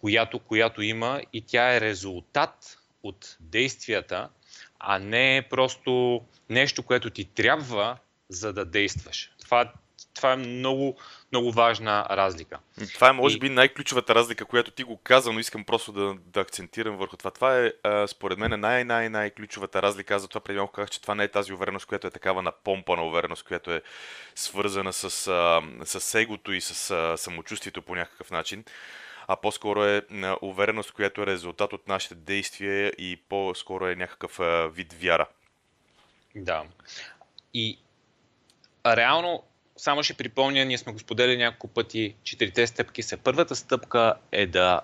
която, 0.00 0.38
която 0.38 0.82
има 0.82 1.20
и 1.32 1.40
тя 1.40 1.74
е 1.76 1.80
резултат 1.80 2.79
от 3.02 3.36
действията, 3.40 4.28
а 4.78 4.98
не 4.98 5.46
просто 5.50 6.22
нещо, 6.48 6.82
което 6.82 7.10
ти 7.10 7.24
трябва, 7.24 7.96
за 8.28 8.52
да 8.52 8.64
действаш. 8.64 9.32
Това, 9.42 9.72
това 10.14 10.32
е 10.32 10.36
много, 10.36 10.98
много 11.32 11.52
важна 11.52 12.06
разлика. 12.10 12.58
Това 12.94 13.08
е, 13.08 13.12
може 13.12 13.38
би, 13.38 13.48
най-ключовата 13.48 14.14
разлика, 14.14 14.44
която 14.44 14.70
ти 14.70 14.82
го 14.82 14.96
каза, 14.96 15.32
но 15.32 15.38
искам 15.38 15.64
просто 15.64 15.92
да, 15.92 16.14
да 16.26 16.40
акцентирам 16.40 16.96
върху 16.96 17.16
това. 17.16 17.30
Това 17.30 17.58
е, 17.58 17.72
а, 17.82 18.06
според 18.06 18.38
мен, 18.38 18.60
най-най-най-ключовата 18.60 19.82
разлика. 19.82 20.14
Аз 20.14 20.22
затова 20.22 20.40
преди 20.40 20.58
малко 20.58 20.72
казах, 20.72 20.90
че 20.90 21.02
това 21.02 21.14
не 21.14 21.24
е 21.24 21.28
тази 21.28 21.52
увереност, 21.52 21.86
която 21.86 22.06
е 22.06 22.10
такава 22.10 22.42
на 22.42 22.52
помпа 22.52 22.96
на 22.96 23.06
увереност, 23.06 23.44
която 23.44 23.72
е 23.72 23.82
свързана 24.34 24.92
с, 24.92 25.28
а, 25.28 25.62
с 25.84 26.20
егото 26.20 26.52
и 26.52 26.60
с 26.60 26.90
а, 26.90 27.16
самочувствието 27.16 27.82
по 27.82 27.94
някакъв 27.94 28.30
начин 28.30 28.64
а 29.32 29.36
по-скоро 29.36 29.84
е 29.84 30.02
увереност, 30.42 30.92
която 30.92 31.22
е 31.22 31.26
резултат 31.26 31.72
от 31.72 31.88
нашите 31.88 32.14
действия 32.14 32.92
и 32.98 33.16
по-скоро 33.28 33.86
е 33.86 33.94
някакъв 33.94 34.40
вид 34.74 34.92
вяра. 34.92 35.26
Да. 36.34 36.64
И 37.54 37.78
реално, 38.86 39.42
само 39.76 40.02
ще 40.02 40.14
припомня, 40.14 40.64
ние 40.64 40.78
сме 40.78 40.92
го 40.92 40.98
споделили 40.98 41.36
няколко 41.36 41.68
пъти, 41.68 42.14
четирите 42.22 42.66
стъпки 42.66 43.02
са. 43.02 43.16
Първата 43.16 43.56
стъпка 43.56 44.14
е 44.32 44.46
да, 44.46 44.80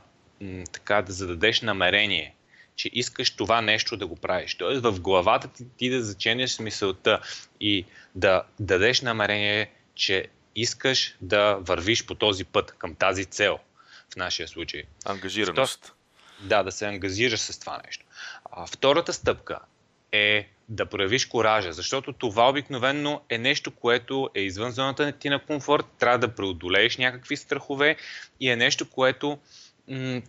така, 0.73 1.03
да 1.03 1.13
зададеш 1.13 1.61
намерение, 1.63 2.35
че 2.77 2.91
искаш 2.93 3.37
това 3.37 3.61
нещо 3.61 3.97
да 3.97 4.07
го 4.07 4.17
правиш. 4.17 4.55
Тоест 4.55 4.83
в 4.83 5.01
главата 5.01 5.49
ти, 5.49 5.65
ти 5.77 5.91
да 5.91 6.03
заченеш 6.03 6.51
смисълта 6.51 7.21
и 7.61 7.85
да 8.15 8.43
дадеш 8.61 9.01
намерение, 9.01 9.71
че 9.95 10.27
искаш 10.57 11.17
да 11.21 11.55
вървиш 11.55 12.07
по 12.07 12.15
този 12.15 12.45
път 12.45 12.73
към 12.79 12.95
тази 12.95 13.25
цел 13.25 13.59
в 14.13 14.17
нашия 14.17 14.49
случай. 14.49 14.83
Ангажираност. 15.05 15.93
Да, 16.41 16.63
да 16.63 16.73
се 16.73 16.87
ангажираш 16.87 17.41
с 17.41 17.59
това 17.59 17.81
нещо. 17.87 18.05
А, 18.45 18.67
втората 18.67 19.13
стъпка 19.13 19.59
е 20.13 20.49
да 20.69 20.87
проявиш 20.87 21.27
коража, 21.27 21.73
защото 21.73 22.13
това 22.13 22.49
обикновенно 22.49 23.23
е 23.29 23.39
нещо, 23.39 23.71
което 23.71 24.31
е 24.35 24.41
извън 24.41 24.71
зоната 24.71 25.13
ти 25.13 25.29
на 25.29 25.45
комфорт, 25.45 25.87
трябва 25.99 26.19
да 26.19 26.35
преодолееш 26.35 26.97
някакви 26.97 27.37
страхове 27.37 27.97
и 28.41 28.51
е 28.51 28.57
нещо, 28.57 28.91
което 28.91 29.39
м- 29.89 30.23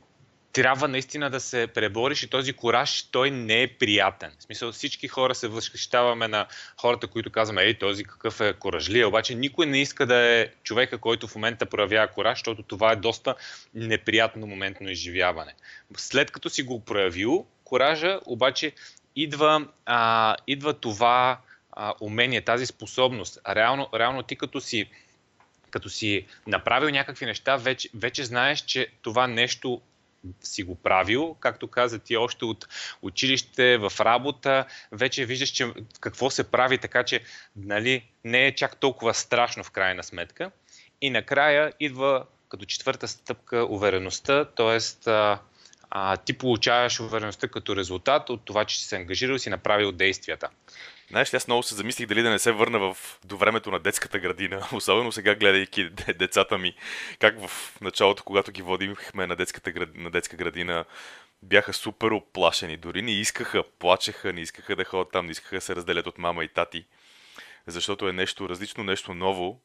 трябва 0.58 0.88
наистина 0.88 1.30
да 1.30 1.40
се 1.40 1.68
пребориш 1.68 2.24
и 2.24 2.30
този 2.30 2.54
кораж, 2.54 3.04
той 3.12 3.32
не 3.32 3.62
е 3.62 3.68
приятен. 3.68 4.32
В 4.40 4.44
смисъл 4.44 4.72
всички 4.72 5.08
хора 5.08 5.36
се 5.36 5.48
възхищаваме 5.48 6.28
на 6.28 6.48
хората, 6.78 7.08
които 7.08 7.32
казваме, 7.32 7.64
ей, 7.64 7.78
този 7.78 8.04
какъв 8.04 8.42
е 8.42 8.54
коражлия, 8.54 9.08
обаче 9.08 9.36
никой 9.36 9.66
не 9.66 9.82
иска 9.82 10.06
да 10.06 10.16
е 10.16 10.48
човека, 10.64 10.98
който 10.98 11.28
в 11.28 11.36
момента 11.36 11.66
проявява 11.66 12.08
кораж, 12.08 12.38
защото 12.38 12.64
това 12.64 12.92
е 12.92 12.96
доста 12.96 13.36
неприятно 13.74 14.48
моментно 14.48 14.90
изживяване. 14.90 15.54
След 15.98 16.32
като 16.32 16.50
си 16.50 16.64
го 16.64 16.86
проявил, 16.86 17.46
коража, 17.64 18.20
обаче 18.26 18.72
идва, 19.16 19.68
а, 19.86 20.36
идва 20.48 20.74
това 20.74 21.40
а, 21.72 21.94
умение, 22.02 22.42
тази 22.42 22.66
способност. 22.66 23.40
Реално, 23.50 23.90
реално 23.94 24.24
ти 24.24 24.36
като 24.36 24.62
си 24.62 24.90
като 25.70 25.90
си 25.90 26.26
направил 26.48 26.90
някакви 26.90 27.26
неща, 27.26 27.58
вече, 27.58 27.90
вече 27.94 28.24
знаеш, 28.24 28.60
че 28.62 28.88
това 29.02 29.28
нещо 29.28 29.82
си 30.42 30.64
го 30.64 30.76
правил, 30.76 31.36
както 31.40 31.68
каза 31.68 32.00
ти 32.00 32.18
още 32.18 32.46
от 32.46 32.68
училище, 33.02 33.78
в 33.78 33.92
работа, 34.00 34.66
вече 34.92 35.26
виждаш 35.26 35.50
че 35.50 35.74
какво 36.00 36.30
се 36.30 36.52
прави, 36.52 36.78
така 36.78 37.04
че 37.04 37.22
нали, 37.56 38.04
не 38.24 38.48
е 38.48 38.56
чак 38.56 38.76
толкова 38.76 39.14
страшно 39.14 39.64
в 39.64 39.72
крайна 39.72 40.04
сметка. 40.04 40.52
И 41.02 41.10
накрая 41.10 41.74
идва 41.80 42.26
като 42.50 42.66
четвърта 42.66 43.08
стъпка 43.08 43.66
увереността, 43.70 44.46
т.е. 44.46 45.10
ти 46.26 46.34
получаваш 46.34 47.00
увереността 47.00 47.48
като 47.48 47.76
резултат 47.76 48.30
от 48.30 48.46
това, 48.46 48.66
че 48.66 48.80
си 48.80 48.86
се 48.86 48.96
ангажирал 48.96 49.36
и 49.36 49.40
си 49.40 49.50
направил 49.50 49.92
действията. 49.92 50.50
Знаеш 51.10 51.34
аз 51.34 51.48
много 51.48 51.64
се 51.64 51.76
замислих 51.76 52.08
дали 52.08 52.22
да 52.22 52.30
не 52.30 52.40
се 52.40 52.52
върна 52.52 52.80
в, 52.80 52.98
до 53.26 53.38
времето 53.38 53.72
на 53.72 53.80
детската 53.80 54.20
градина, 54.20 54.68
особено 54.74 55.12
сега 55.12 55.36
гледайки 55.36 55.90
децата 56.20 56.58
ми, 56.58 56.74
как 57.20 57.48
в 57.48 57.78
началото, 57.82 58.24
когато 58.24 58.52
ги 58.52 58.62
водихме 58.62 59.28
на, 59.28 59.36
детската, 59.36 59.88
на 59.96 60.12
детска 60.12 60.38
градина, 60.38 60.86
бяха 61.44 61.74
супер 61.74 62.12
оплашени, 62.12 62.78
дори 62.78 63.02
не 63.02 63.12
искаха, 63.12 63.64
плачеха, 63.80 64.34
не 64.34 64.42
искаха 64.42 64.76
да 64.76 64.86
ходят 64.86 65.12
там, 65.12 65.26
не 65.26 65.32
искаха 65.32 65.56
да 65.56 65.62
се 65.62 65.76
разделят 65.76 66.08
от 66.08 66.18
мама 66.18 66.44
и 66.44 66.48
тати, 66.48 66.86
защото 67.68 68.10
е 68.10 68.14
нещо 68.14 68.50
различно, 68.50 68.84
нещо 68.84 69.14
ново 69.14 69.62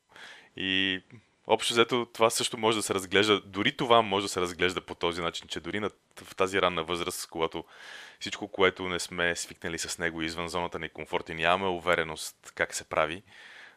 и 0.57 1.03
Общо 1.47 1.75
взето 1.75 2.07
това 2.15 2.31
също 2.31 2.59
може 2.59 2.77
да 2.77 2.83
се 2.83 2.95
разглежда, 2.95 3.41
дори 3.41 3.77
това 3.77 4.03
може 4.03 4.25
да 4.25 4.29
се 4.29 4.41
разглежда 4.41 4.81
по 4.81 4.95
този 4.95 5.23
начин, 5.23 5.49
че 5.49 5.61
дори 5.61 5.81
на, 5.81 5.91
в 6.25 6.37
тази 6.37 6.63
ранна 6.63 6.85
възраст, 6.85 7.29
когато 7.31 7.65
всичко, 8.21 8.49
което 8.49 8.89
не 8.89 8.99
сме 8.99 9.37
свикнали 9.37 9.79
с 9.79 9.99
него 9.99 10.23
извън 10.23 10.49
зоната 10.49 10.79
ни 10.79 10.89
комфорт 10.89 11.29
и 11.29 11.35
нямаме 11.35 11.71
увереност 11.71 12.53
как 12.55 12.75
се 12.75 12.85
прави, 12.85 13.23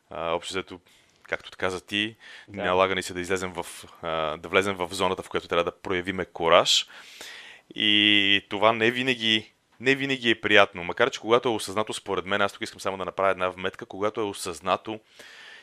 а, 0.10 0.32
общо 0.32 0.54
взето, 0.54 0.80
както 1.24 1.52
каза 1.58 1.86
ти, 1.86 2.16
да. 2.48 2.64
налага 2.64 2.96
ни 2.96 3.04
се 3.04 3.14
да 3.14 3.22
излезем 3.22 3.54
в, 3.54 3.66
а, 4.02 4.38
да 4.38 4.50
влезем 4.50 4.76
в 4.76 4.90
зоната, 4.92 5.24
в 5.24 5.30
която 5.30 5.48
трябва 5.48 5.64
да 5.64 5.80
проявиме 5.82 6.26
кораж. 6.26 6.88
И 7.76 8.46
това 8.50 8.74
не 8.74 8.92
винаги 8.92 9.52
не 9.80 9.96
винаги 9.96 10.30
е 10.30 10.42
приятно. 10.42 10.84
Макар, 10.84 11.10
че 11.10 11.20
когато 11.20 11.50
е 11.50 11.52
осъзнато, 11.52 11.94
според 11.94 12.26
мен, 12.26 12.42
аз 12.42 12.54
тук 12.54 12.62
искам 12.62 12.80
само 12.80 12.98
да 12.98 13.06
направя 13.06 13.32
една 13.32 13.50
вметка, 13.50 13.86
когато 13.86 14.22
е 14.22 14.24
осъзнато 14.24 15.00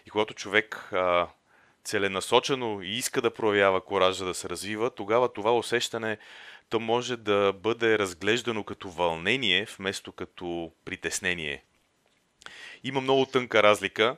и 0.07 0.11
когато 0.11 0.35
човек 0.35 0.89
а, 0.93 1.29
целенасочено 1.85 2.83
и 2.83 2.89
иска 2.89 3.23
да 3.23 3.35
проявява 3.35 3.81
коража 3.81 4.25
да 4.25 4.35
се 4.35 4.49
развива, 4.49 4.91
тогава 4.91 5.33
това 5.33 5.57
усещане 5.57 6.19
то 6.73 6.81
може 6.81 7.17
да 7.17 7.53
бъде 7.53 7.99
разглеждано 7.99 8.65
като 8.65 8.91
вълнение, 8.91 9.67
вместо 9.79 10.13
като 10.13 10.73
притеснение. 10.85 11.63
Има 12.85 13.01
много 13.01 13.27
тънка 13.27 13.63
разлика. 13.63 14.17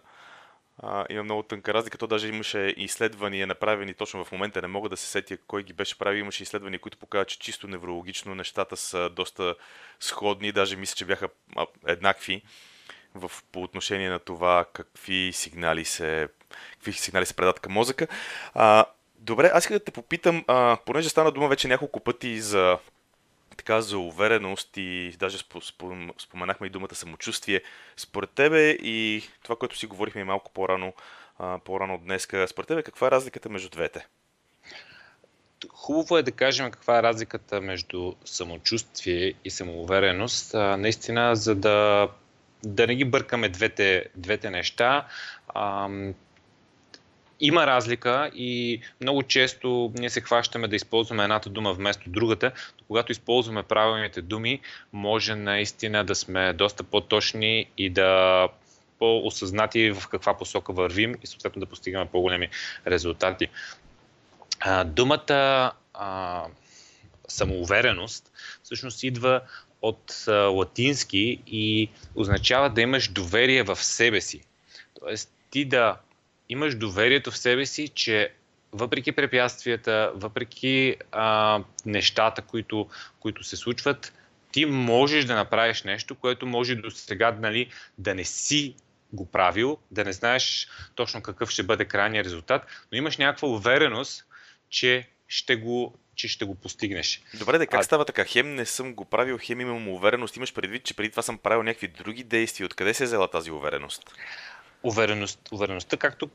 А, 0.78 1.06
има 1.10 1.22
много 1.22 1.42
тънка 1.42 1.74
разлика. 1.74 1.98
То 1.98 2.06
даже 2.06 2.28
имаше 2.28 2.74
изследвания 2.76 3.46
направени 3.46 3.94
точно 3.94 4.24
в 4.24 4.32
момента. 4.32 4.62
Не 4.62 4.68
мога 4.68 4.88
да 4.88 4.96
се 4.96 5.06
сетя 5.06 5.36
кой 5.46 5.62
ги 5.62 5.72
беше 5.72 5.98
правил. 5.98 6.20
Имаше 6.20 6.42
изследвания, 6.42 6.80
които 6.80 6.98
показват, 6.98 7.28
че 7.28 7.38
чисто 7.38 7.68
неврологично 7.68 8.34
нещата 8.34 8.76
са 8.76 9.10
доста 9.10 9.54
сходни. 10.00 10.52
Даже 10.52 10.76
мисля, 10.76 10.94
че 10.94 11.04
бяха 11.04 11.28
еднакви 11.86 12.42
в, 13.14 13.30
по 13.52 13.62
отношение 13.62 14.10
на 14.10 14.18
това 14.18 14.64
какви 14.72 15.30
сигнали 15.32 15.84
се, 15.84 16.28
какви 16.72 16.92
сигнали 16.92 17.26
се 17.26 17.34
предат 17.34 17.60
към 17.60 17.72
мозъка. 17.72 18.06
А, 18.54 18.84
добре, 19.18 19.50
аз 19.54 19.64
искам 19.64 19.76
да 19.76 19.84
те 19.84 19.90
попитам, 19.90 20.44
а, 20.46 20.76
понеже 20.86 21.08
стана 21.08 21.32
дума 21.32 21.48
вече 21.48 21.68
няколко 21.68 22.00
пъти 22.00 22.40
за 22.40 22.78
така 23.56 23.80
за 23.80 23.98
увереност 23.98 24.76
и 24.76 25.16
даже 25.18 25.38
споменахме 26.18 26.66
и 26.66 26.70
думата 26.70 26.94
самочувствие. 26.94 27.62
Според 27.96 28.30
тебе 28.30 28.70
и 28.70 29.22
това, 29.42 29.56
което 29.56 29.78
си 29.78 29.86
говорихме 29.86 30.20
и 30.20 30.24
малко 30.24 30.50
по-рано, 30.52 30.92
по-рано 31.64 31.98
днес, 31.98 32.28
според 32.46 32.68
тебе 32.68 32.82
каква 32.82 33.06
е 33.06 33.10
разликата 33.10 33.48
между 33.48 33.70
двете? 33.70 34.06
Хубаво 35.68 36.18
е 36.18 36.22
да 36.22 36.32
кажем 36.32 36.70
каква 36.70 36.98
е 36.98 37.02
разликата 37.02 37.60
между 37.60 38.12
самочувствие 38.24 39.34
и 39.44 39.50
самоувереност, 39.50 40.54
наистина, 40.54 41.36
за 41.36 41.54
да 41.54 42.08
да 42.64 42.86
не 42.86 42.94
ги 42.94 43.04
бъркаме 43.04 43.48
двете, 43.48 44.06
двете 44.16 44.50
неща. 44.50 45.06
А, 45.48 45.88
има 47.40 47.66
разлика 47.66 48.30
и 48.34 48.80
много 49.00 49.22
често 49.22 49.92
ние 49.94 50.10
се 50.10 50.20
хващаме 50.20 50.68
да 50.68 50.76
използваме 50.76 51.22
едната 51.22 51.50
дума 51.50 51.72
вместо 51.72 52.10
другата, 52.10 52.52
но 52.80 52.84
когато 52.86 53.12
използваме 53.12 53.62
правилните 53.62 54.22
думи, 54.22 54.60
може 54.92 55.34
наистина 55.34 56.04
да 56.04 56.14
сме 56.14 56.52
доста 56.52 56.84
по-точни 56.84 57.66
и 57.78 57.90
да 57.90 58.48
по-осъзнати 58.98 59.90
в 59.90 60.08
каква 60.08 60.36
посока 60.36 60.72
вървим 60.72 61.14
и 61.22 61.26
съответно 61.26 61.60
да 61.60 61.66
постигаме 61.66 62.06
по-големи 62.06 62.48
резултати. 62.86 63.48
А, 64.60 64.84
думата 64.84 65.72
а, 65.94 66.42
самоувереност 67.28 68.32
всъщност 68.62 69.02
идва 69.02 69.40
от 69.84 70.24
латински 70.28 71.42
и 71.46 71.90
означава 72.14 72.70
да 72.70 72.80
имаш 72.80 73.08
доверие 73.08 73.62
в 73.62 73.76
себе 73.76 74.20
си. 74.20 74.40
Тоест 75.00 75.32
ти 75.50 75.64
да 75.64 75.96
имаш 76.48 76.74
доверието 76.74 77.30
в 77.30 77.38
себе 77.38 77.66
си, 77.66 77.88
че 77.88 78.32
въпреки 78.72 79.12
препятствията, 79.12 80.12
въпреки 80.14 80.96
а, 81.12 81.60
нещата, 81.86 82.42
които, 82.42 82.88
които 83.20 83.44
се 83.44 83.56
случват, 83.56 84.12
ти 84.52 84.66
можеш 84.66 85.24
да 85.24 85.34
направиш 85.34 85.82
нещо, 85.82 86.14
което 86.14 86.46
може 86.46 86.74
до 86.74 86.90
сега 86.90 87.36
нали, 87.40 87.70
да 87.98 88.14
не 88.14 88.24
си 88.24 88.74
го 89.12 89.26
правил, 89.26 89.78
да 89.90 90.04
не 90.04 90.12
знаеш 90.12 90.68
точно 90.94 91.22
какъв 91.22 91.50
ще 91.50 91.62
бъде 91.62 91.84
крайният 91.84 92.26
резултат, 92.26 92.66
но 92.92 92.98
имаш 92.98 93.16
някаква 93.16 93.48
увереност, 93.48 94.26
че 94.68 95.08
ще 95.28 95.56
го, 95.56 95.94
че 96.14 96.28
ще 96.28 96.44
го 96.44 96.54
постигнеш. 96.54 97.22
Добре, 97.38 97.58
да 97.58 97.66
как 97.66 97.80
а... 97.80 97.82
става 97.82 98.04
така? 98.04 98.24
Хем 98.24 98.54
не 98.54 98.66
съм 98.66 98.94
го 98.94 99.04
правил, 99.04 99.38
хем 99.42 99.60
имам 99.60 99.88
увереност. 99.88 100.36
Имаш 100.36 100.54
предвид, 100.54 100.84
че 100.84 100.94
преди 100.94 101.10
това 101.10 101.22
съм 101.22 101.38
правил 101.38 101.62
някакви 101.62 101.88
други 101.88 102.24
действия. 102.24 102.66
Откъде 102.66 102.94
се 102.94 103.02
е 103.02 103.06
взела 103.06 103.28
тази 103.28 103.50
увереност? 103.50 104.02
Увереност, 104.82 105.48
увереността, 105.52 105.96
както 105.96 106.30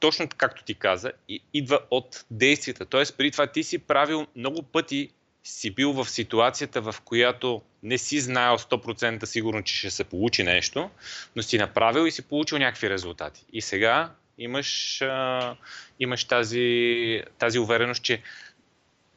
точно 0.00 0.28
както 0.36 0.64
ти 0.64 0.74
каза, 0.74 1.12
идва 1.54 1.80
от 1.90 2.24
действията. 2.30 2.86
Тоест, 2.86 3.16
преди 3.16 3.30
това 3.30 3.46
ти 3.46 3.62
си 3.62 3.78
правил 3.78 4.26
много 4.36 4.62
пъти, 4.62 5.10
си 5.44 5.70
бил 5.70 5.92
в 5.92 6.10
ситуацията, 6.10 6.80
в 6.80 6.94
която 7.04 7.62
не 7.82 7.98
си 7.98 8.20
знаел 8.20 8.58
100% 8.58 9.24
сигурно, 9.24 9.62
че 9.62 9.76
ще 9.76 9.90
се 9.90 10.04
получи 10.04 10.42
нещо, 10.42 10.90
но 11.36 11.42
си 11.42 11.58
направил 11.58 12.06
и 12.06 12.10
си 12.10 12.22
получил 12.22 12.58
някакви 12.58 12.90
резултати. 12.90 13.44
И 13.52 13.62
сега 13.62 14.12
имаш, 14.38 15.02
а, 15.02 15.56
имаш 16.00 16.24
тази, 16.24 17.22
тази 17.38 17.58
увереност, 17.58 18.02
че 18.02 18.22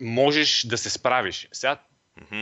можеш 0.01 0.65
да 0.65 0.77
се 0.77 0.89
справиш. 0.89 1.47
Сега 1.51 1.77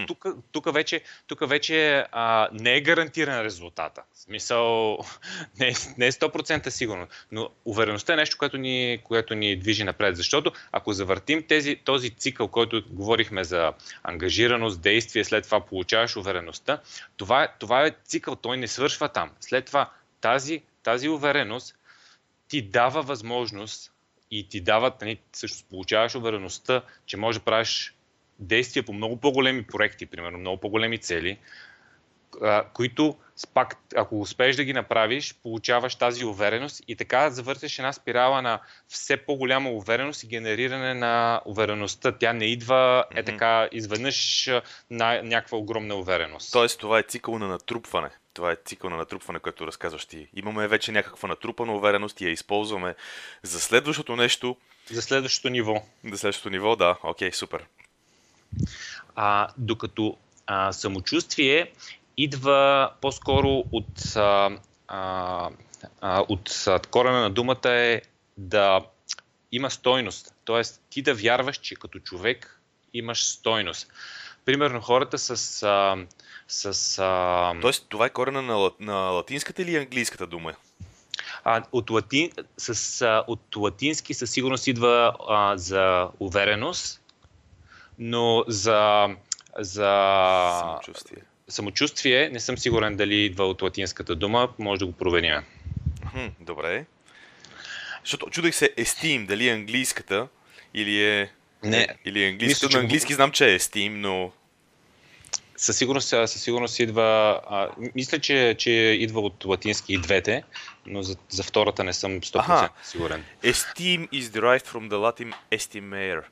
тук, 0.07 0.25
тук 0.51 0.73
вече, 0.73 1.01
тук 1.27 1.49
вече 1.49 2.05
а, 2.11 2.49
не 2.53 2.75
е 2.75 2.81
гарантиран 2.81 3.41
резултата. 3.41 4.03
В 4.13 4.19
смисъл, 4.19 4.97
не 5.59 5.67
е, 5.67 5.73
не 5.97 6.07
е 6.07 6.11
100% 6.11 6.69
сигурно. 6.69 7.07
Но 7.31 7.49
увереността 7.65 8.13
е 8.13 8.15
нещо, 8.15 8.37
което 8.37 8.57
ни, 8.57 9.01
което 9.03 9.35
ни 9.35 9.57
движи 9.57 9.83
напред. 9.83 10.15
Защото 10.15 10.51
ако 10.71 10.93
завъртим 10.93 11.43
тези, 11.43 11.75
този 11.75 12.09
цикъл, 12.09 12.47
който 12.47 12.83
говорихме 12.89 13.43
за 13.43 13.73
ангажираност, 14.03 14.81
действие, 14.81 15.23
след 15.23 15.43
това 15.43 15.65
получаваш 15.65 16.15
увереността, 16.15 16.81
това, 17.17 17.47
това 17.59 17.85
е 17.85 17.95
цикъл, 18.03 18.35
той 18.35 18.57
не 18.57 18.67
свършва 18.67 19.09
там. 19.09 19.31
След 19.39 19.65
това 19.65 19.89
тази, 20.21 20.61
тази 20.83 21.09
увереност 21.09 21.75
ти 22.47 22.61
дава 22.61 23.01
възможност 23.01 23.91
и 24.31 24.47
ти 24.49 24.61
дават, 24.61 25.01
нали, 25.01 25.19
също 25.33 25.69
получаваш 25.69 26.15
увереността, 26.15 26.81
че 27.05 27.17
можеш 27.17 27.39
да 27.39 27.45
правиш 27.45 27.95
действия 28.39 28.83
по 28.83 28.93
много 28.93 29.17
по-големи 29.17 29.63
проекти, 29.63 30.05
примерно 30.05 30.37
много 30.37 30.57
по-големи 30.57 30.97
цели, 30.97 31.37
които 32.73 33.15
пак, 33.53 33.77
ако 33.95 34.21
успееш 34.21 34.55
да 34.55 34.63
ги 34.63 34.73
направиш, 34.73 35.35
получаваш 35.43 35.95
тази 35.95 36.25
увереност 36.25 36.83
и 36.87 36.95
така 36.95 37.29
завърташ 37.29 37.79
една 37.79 37.93
спирала 37.93 38.41
на 38.41 38.59
все 38.87 39.17
по-голяма 39.17 39.69
увереност 39.69 40.23
и 40.23 40.27
генериране 40.27 40.93
на 40.93 41.41
увереността. 41.45 42.11
Тя 42.11 42.33
не 42.33 42.45
идва 42.45 43.05
е 43.15 43.23
така 43.23 43.69
изведнъж 43.71 44.49
на 44.89 45.21
някаква 45.23 45.57
огромна 45.57 45.95
увереност. 45.95 46.51
Тоест 46.51 46.79
това 46.79 46.99
е 46.99 47.03
цикъл 47.03 47.39
на 47.39 47.47
натрупване. 47.47 48.09
Това 48.33 48.51
е 48.51 48.57
цикъл 48.65 48.89
на 48.89 48.97
натрупване, 48.97 49.39
което 49.39 49.67
разказваш 49.67 50.05
ти. 50.05 50.27
Имаме 50.35 50.67
вече 50.67 50.91
някаква 50.91 51.29
натрупана 51.29 51.75
увереност 51.75 52.21
и 52.21 52.25
я 52.25 52.31
използваме 52.31 52.95
за 53.43 53.59
следващото 53.59 54.15
нещо. 54.15 54.57
За 54.91 55.01
следващото 55.01 55.49
ниво. 55.49 55.83
За 56.11 56.17
следващото 56.17 56.49
ниво, 56.49 56.75
да. 56.75 56.97
Окей, 57.03 57.31
супер. 57.31 57.65
А, 59.15 59.47
докато 59.57 60.17
а, 60.47 60.73
самочувствие 60.73 61.71
идва 62.23 62.91
по-скоро 63.01 63.63
от, 63.71 64.15
а, 64.15 64.49
а, 64.87 65.49
от 66.27 66.67
корена 66.91 67.21
на 67.21 67.29
думата 67.29 67.69
е 67.69 68.01
да 68.37 68.81
има 69.51 69.69
стойност. 69.69 70.33
Тоест 70.45 70.81
ти 70.89 71.01
да 71.01 71.13
вярваш, 71.13 71.57
че 71.57 71.75
като 71.75 71.99
човек 71.99 72.61
имаш 72.93 73.25
стойност. 73.25 73.87
Примерно 74.45 74.81
хората 74.81 75.17
с... 75.17 75.63
А, 75.63 75.97
с 76.47 76.99
а... 76.99 77.53
Тоест 77.61 77.85
това 77.89 78.05
е 78.05 78.09
корена 78.09 78.41
на, 78.41 78.71
на 78.79 78.95
латинската 78.95 79.61
или 79.61 79.75
английската 79.75 80.27
дума? 80.27 80.53
А, 81.43 81.63
от, 81.71 81.89
латин, 81.89 82.31
с, 82.57 83.01
а, 83.01 83.23
от 83.27 83.55
латински 83.55 84.13
със 84.13 84.31
сигурност 84.31 84.67
идва 84.67 85.15
а, 85.29 85.57
за 85.57 86.09
увереност, 86.19 87.01
но 87.99 88.43
за, 88.47 89.07
за 89.59 89.91
самочувствие. 90.59 91.28
Самочувствие 91.49 92.29
не 92.29 92.39
съм 92.39 92.57
сигурен 92.57 92.95
дали 92.95 93.15
идва 93.15 93.45
от 93.45 93.61
латинската 93.61 94.15
дума, 94.15 94.49
може 94.59 94.79
да 94.79 94.85
го 94.85 94.91
проверим. 94.91 95.33
Добре. 96.39 96.85
Защото 98.03 98.29
чудех 98.29 98.55
се 98.55 98.73
esteem, 98.77 99.25
дали 99.25 99.47
е 99.47 99.53
английската 99.53 100.27
или 100.73 101.03
е... 101.03 101.31
Не. 101.63 101.87
Или 102.05 102.23
е 102.23 102.27
английската. 102.27 102.65
Мисля, 102.65 102.77
на 102.77 102.83
английски 102.83 103.13
знам, 103.13 103.31
че 103.31 103.53
е 103.53 103.59
esteem, 103.59 103.89
но... 103.89 104.31
Със 105.57 105.77
сигурност, 105.77 106.09
със 106.09 106.41
сигурност 106.43 106.79
идва. 106.79 107.41
А, 107.49 107.69
мисля, 107.95 108.19
че, 108.19 108.55
че 108.57 108.71
идва 108.71 109.21
от 109.21 109.45
латински 109.45 109.93
и 109.93 109.97
двете, 109.97 110.43
но 110.85 111.03
за, 111.03 111.17
за 111.29 111.43
втората 111.43 111.83
не 111.83 111.93
съм 111.93 112.21
100% 112.21 112.39
Аха. 112.39 112.69
сигурен. 112.83 113.23
Esteem 113.43 114.09
is 114.09 114.21
derived 114.21 114.67
from 114.67 114.89
the 114.89 114.95
Latin 114.95 115.33
estimare. 115.51 116.23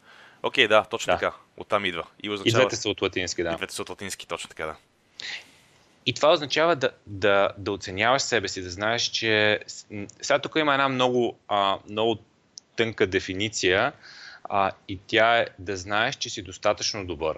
Окей, 0.44 0.66
okay, 0.66 0.68
да, 0.68 0.84
точно 0.84 1.14
да. 1.14 1.20
така. 1.20 1.36
Оттам 1.58 1.86
идва. 1.86 2.04
И, 2.24 2.30
означава... 2.30 2.64
и 2.64 2.66
двете 2.66 2.76
са 2.76 2.90
от 2.90 3.02
латински, 3.02 3.44
да. 3.44 3.52
И 3.52 3.56
двете 3.56 3.74
са 3.74 3.82
от 3.82 3.90
латински, 3.90 4.28
точно 4.28 4.50
така, 4.50 4.66
да. 4.66 4.76
И 6.08 6.14
това 6.14 6.34
означава 6.34 6.76
да, 6.76 6.90
да, 7.08 7.50
да 7.58 7.72
оценяваш 7.72 8.22
себе 8.22 8.48
си, 8.48 8.62
да 8.62 8.70
знаеш, 8.70 9.02
че 9.02 9.60
сега 10.22 10.40
тук 10.40 10.56
има 10.56 10.74
една 10.74 10.90
много, 10.90 11.38
а, 11.48 11.78
много 11.90 12.18
тънка 12.76 13.08
дефиниция 13.08 13.94
а, 14.44 14.72
и 14.88 15.00
тя 15.08 15.40
е 15.40 15.48
да 15.60 15.78
знаеш, 15.78 16.16
че 16.16 16.30
си 16.30 16.42
достатъчно 16.42 17.06
добър. 17.06 17.38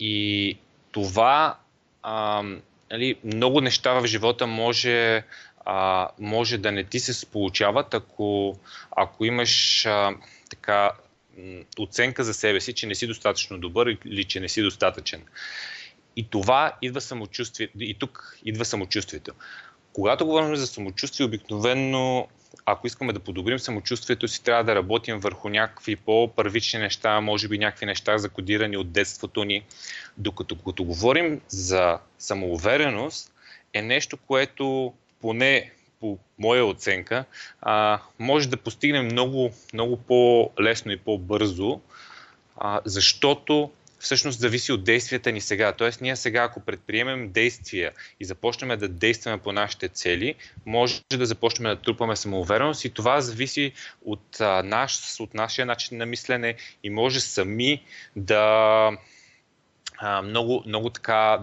И 0.00 0.58
това, 0.92 1.56
а, 2.02 2.42
нали, 2.90 3.16
много 3.24 3.60
неща 3.60 3.92
в 3.92 4.06
живота 4.06 4.46
може, 4.46 5.24
а, 5.64 6.08
може 6.18 6.58
да 6.58 6.72
не 6.72 6.84
ти 6.84 7.00
се 7.00 7.26
получават, 7.26 7.94
ако, 7.94 8.58
ако 8.90 9.24
имаш 9.24 9.86
а, 9.86 10.14
така 10.50 10.90
оценка 11.78 12.24
за 12.24 12.34
себе 12.34 12.60
си, 12.60 12.72
че 12.72 12.86
не 12.86 12.94
си 12.94 13.06
достатъчно 13.06 13.58
добър 13.58 13.96
или 14.04 14.24
че 14.24 14.40
не 14.40 14.48
си 14.48 14.62
достатъчен. 14.62 15.22
И 16.16 16.28
това 16.28 16.72
идва 16.82 17.00
самочувствието. 17.00 17.72
И 17.80 17.94
тук 17.94 18.38
идва 18.44 18.64
самочувствието. 18.64 19.32
Когато 19.92 20.26
говорим 20.26 20.56
за 20.56 20.66
самочувствие, 20.66 21.26
обикновенно, 21.26 22.28
ако 22.66 22.86
искаме 22.86 23.12
да 23.12 23.20
подобрим 23.20 23.58
самочувствието 23.58 24.28
си, 24.28 24.44
трябва 24.44 24.64
да 24.64 24.74
работим 24.74 25.20
върху 25.20 25.48
някакви 25.48 25.96
по-първични 25.96 26.78
неща, 26.78 27.20
може 27.20 27.48
би 27.48 27.58
някакви 27.58 27.86
неща 27.86 28.18
закодирани 28.18 28.76
от 28.76 28.92
детството 28.92 29.44
ни. 29.44 29.64
Докато 30.16 30.58
като 30.58 30.84
говорим 30.84 31.40
за 31.48 31.98
самоувереност, 32.18 33.32
е 33.72 33.82
нещо, 33.82 34.16
което 34.16 34.92
поне 35.20 35.72
по 36.00 36.18
моя 36.38 36.66
оценка, 36.66 37.24
а, 37.60 38.00
може 38.18 38.48
да 38.48 38.56
постигнем 38.56 39.04
много, 39.04 39.50
много 39.74 39.96
по-лесно 39.96 40.92
и 40.92 40.96
по-бързо, 40.96 41.80
а, 42.56 42.80
защото 42.84 43.70
всъщност 44.02 44.40
зависи 44.40 44.72
от 44.72 44.84
действията 44.84 45.32
ни 45.32 45.40
сега. 45.40 45.72
Тоест, 45.72 46.00
ние 46.00 46.16
сега, 46.16 46.42
ако 46.42 46.60
предприемем 46.60 47.32
действия 47.32 47.92
и 48.20 48.24
започнем 48.24 48.78
да 48.78 48.88
действаме 48.88 49.38
по 49.38 49.52
нашите 49.52 49.88
цели, 49.88 50.34
може 50.66 51.00
да 51.16 51.26
започнем 51.26 51.70
да 51.70 51.82
трупаме 51.82 52.16
самоувереност 52.16 52.84
и 52.84 52.90
това 52.90 53.20
зависи 53.20 53.72
от, 54.04 54.40
а, 54.40 54.62
наш, 54.62 55.20
от 55.20 55.34
нашия 55.34 55.66
начин 55.66 55.98
на 55.98 56.06
мислене 56.06 56.54
и 56.82 56.90
може 56.90 57.20
сами 57.20 57.82
да 58.16 58.90
а, 59.98 60.22
много, 60.22 60.62
много 60.66 60.90
така 60.90 61.40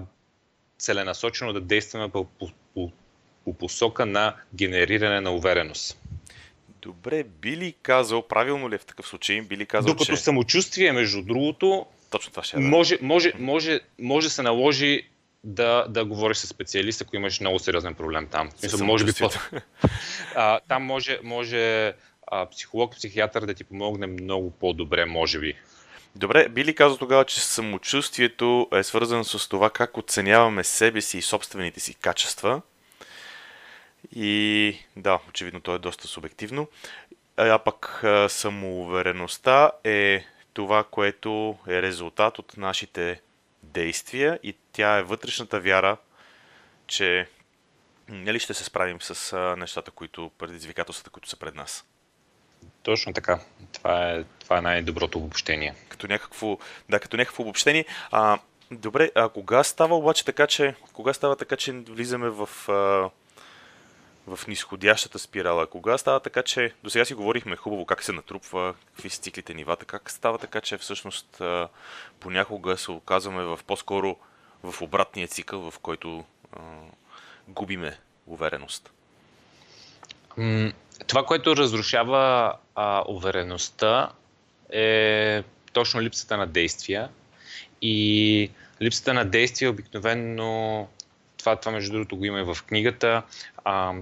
целенасочено 0.80 1.54
да 1.54 1.62
действаме 1.62 2.10
по, 2.10 2.26
по, 2.26 2.50
по 2.74 2.91
по 3.45 3.54
посока 3.54 4.06
на 4.06 4.36
генериране 4.56 5.22
на 5.22 5.32
увереност. 5.32 6.02
Добре, 6.82 7.24
би 7.24 7.58
ли 7.58 7.76
казал, 7.82 8.28
правилно 8.28 8.69
ли 8.69 8.76
е 8.76 8.78
в 8.78 8.86
такъв 8.86 9.08
случай, 9.08 9.41
би 9.41 9.58
ли 9.58 9.65
казал, 9.65 9.93
Докато 9.93 10.15
че... 10.15 10.17
самочувствие, 10.17 10.91
между 10.91 11.22
другото, 11.22 11.86
Точно 12.10 12.32
това 12.32 12.43
ще 12.43 12.58
е. 12.58 12.60
Може, 12.60 12.98
може, 13.02 13.34
може, 13.39 13.80
може 14.00 14.30
се 14.30 14.41
наложи 14.41 15.04
да, 15.43 15.86
да 15.89 16.06
говориш 16.06 16.38
с 16.38 16.48
специалист, 16.48 17.02
ако 17.02 17.15
имаш 17.15 17.39
много 17.39 17.60
сериозен 17.60 17.95
проблем 17.95 18.28
там. 18.32 18.50
Мисля, 18.63 18.86
може 18.86 19.06
би 19.06 19.12
а, 20.36 20.60
там 20.67 20.84
може, 20.84 21.19
може 21.24 21.93
а, 22.28 22.45
психолог, 22.45 22.95
психиатър 22.95 23.45
да 23.45 23.54
ти 23.54 23.63
помогне 23.63 24.08
много 24.08 24.52
по-добре, 24.52 25.06
може 25.06 25.39
би. 25.39 25.54
Добре, 26.15 26.50
би 26.50 26.65
ли 26.65 26.76
казал 26.76 26.98
тогава, 26.98 27.26
че 27.26 27.41
самочувствието 27.41 28.67
е 28.74 28.84
свързано 28.84 29.24
с 29.24 29.50
това 29.50 29.69
как 29.69 29.98
оценяваме 29.98 30.63
себе 30.63 31.02
си 31.02 31.17
и 31.17 31.22
собствените 31.22 31.80
си 31.80 31.93
качества 31.93 32.62
и 34.15 34.76
да, 34.95 35.19
очевидно 35.30 35.60
то 35.60 35.76
е 35.76 35.80
доста 35.80 36.08
субективно. 36.08 36.67
А 37.38 37.60
пък 37.60 38.04
самоувереността 38.28 39.72
е 39.84 40.26
това, 40.54 40.84
което 40.84 41.58
е 41.68 41.82
резултат 41.82 42.40
от 42.40 42.58
нашите 42.58 43.22
действия 43.64 44.40
и 44.44 44.56
тя 44.72 44.98
е 44.98 45.04
вътрешната 45.04 45.60
вяра, 45.60 45.98
че 46.88 47.28
нали 48.10 48.40
ще 48.40 48.54
се 48.54 48.64
справим 48.64 49.02
с 49.02 49.38
нещата, 49.58 49.92
които, 49.92 50.32
предизвикателствата, 50.38 51.10
които 51.10 51.30
са 51.30 51.38
пред 51.38 51.56
нас. 51.56 51.86
Точно 52.84 53.14
така. 53.14 53.40
Това 53.74 54.12
е, 54.12 54.24
това 54.40 54.58
е 54.58 54.62
най-доброто 54.62 55.18
обобщение. 55.18 55.76
Като 55.90 56.08
някакво, 56.08 56.58
да, 56.90 57.00
като 57.00 57.18
някакво 57.18 57.44
обобщение. 57.44 57.86
А, 58.12 58.40
добре, 58.72 59.12
а 59.16 59.30
кога 59.30 59.64
става 59.64 59.96
обаче 59.98 60.26
така, 60.26 60.48
че, 60.48 60.76
кога 60.94 61.14
става 61.14 61.36
така, 61.36 61.56
че 61.56 61.72
влизаме 61.72 62.30
в 62.30 62.50
а, 62.70 63.10
в 64.36 64.48
нисходящата 64.48 65.20
спирала. 65.20 65.68
Кога 65.68 65.98
става 65.98 66.20
така, 66.20 66.44
че 66.44 66.74
до 66.84 66.89
сега 66.89 67.06
си 67.06 67.13
говорихме 67.13 67.56
хубаво 67.56 67.86
как 67.86 68.04
се 68.04 68.12
натрупва, 68.12 68.74
какви 68.86 69.10
са 69.10 69.22
циклите 69.22 69.54
нивата, 69.54 69.86
как 69.86 70.12
става 70.12 70.38
така, 70.38 70.62
че 70.62 70.78
всъщност 70.78 71.42
понякога 72.20 72.78
се 72.78 72.92
оказваме 72.92 73.44
в 73.44 73.60
по-скоро 73.68 74.15
в 74.63 74.82
обратния 74.82 75.28
цикъл, 75.28 75.72
в 75.72 75.80
който 75.80 76.26
а, 76.54 76.60
губиме 77.48 77.98
увереност? 78.28 78.92
Това, 81.08 81.26
което 81.26 81.56
разрушава 81.56 82.54
а, 82.76 83.04
увереността 83.08 84.10
е 84.74 85.44
точно 85.74 86.02
липсата 86.02 86.38
на 86.38 86.48
действия. 86.48 87.10
И 87.82 88.52
липсата 88.82 89.13
на 89.13 89.26
действия 89.26 89.72
обикновено 89.72 90.88
това, 91.39 91.56
това 91.56 91.72
между 91.72 91.92
другото 91.92 92.18
го 92.18 92.26
има 92.26 92.39
и 92.39 92.44
в 92.44 92.58
книгата. 92.68 93.24
А, 93.65 93.94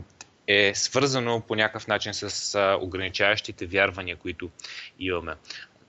е 0.47 0.71
свързано 0.75 1.41
по 1.47 1.55
някакъв 1.55 1.87
начин 1.87 2.13
с 2.13 2.55
а, 2.55 2.77
ограничаващите 2.81 3.65
вярвания, 3.65 4.15
които 4.15 4.49
имаме. 4.99 5.33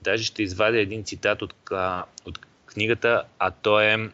Даже 0.01 0.23
ще 0.23 0.43
извадя 0.43 0.79
един 0.79 1.03
цитат 1.03 1.41
от, 1.41 1.53
а, 1.71 2.05
от 2.25 2.39
книгата, 2.65 3.23
а 3.39 3.51
то 3.51 3.79
е 3.79 4.09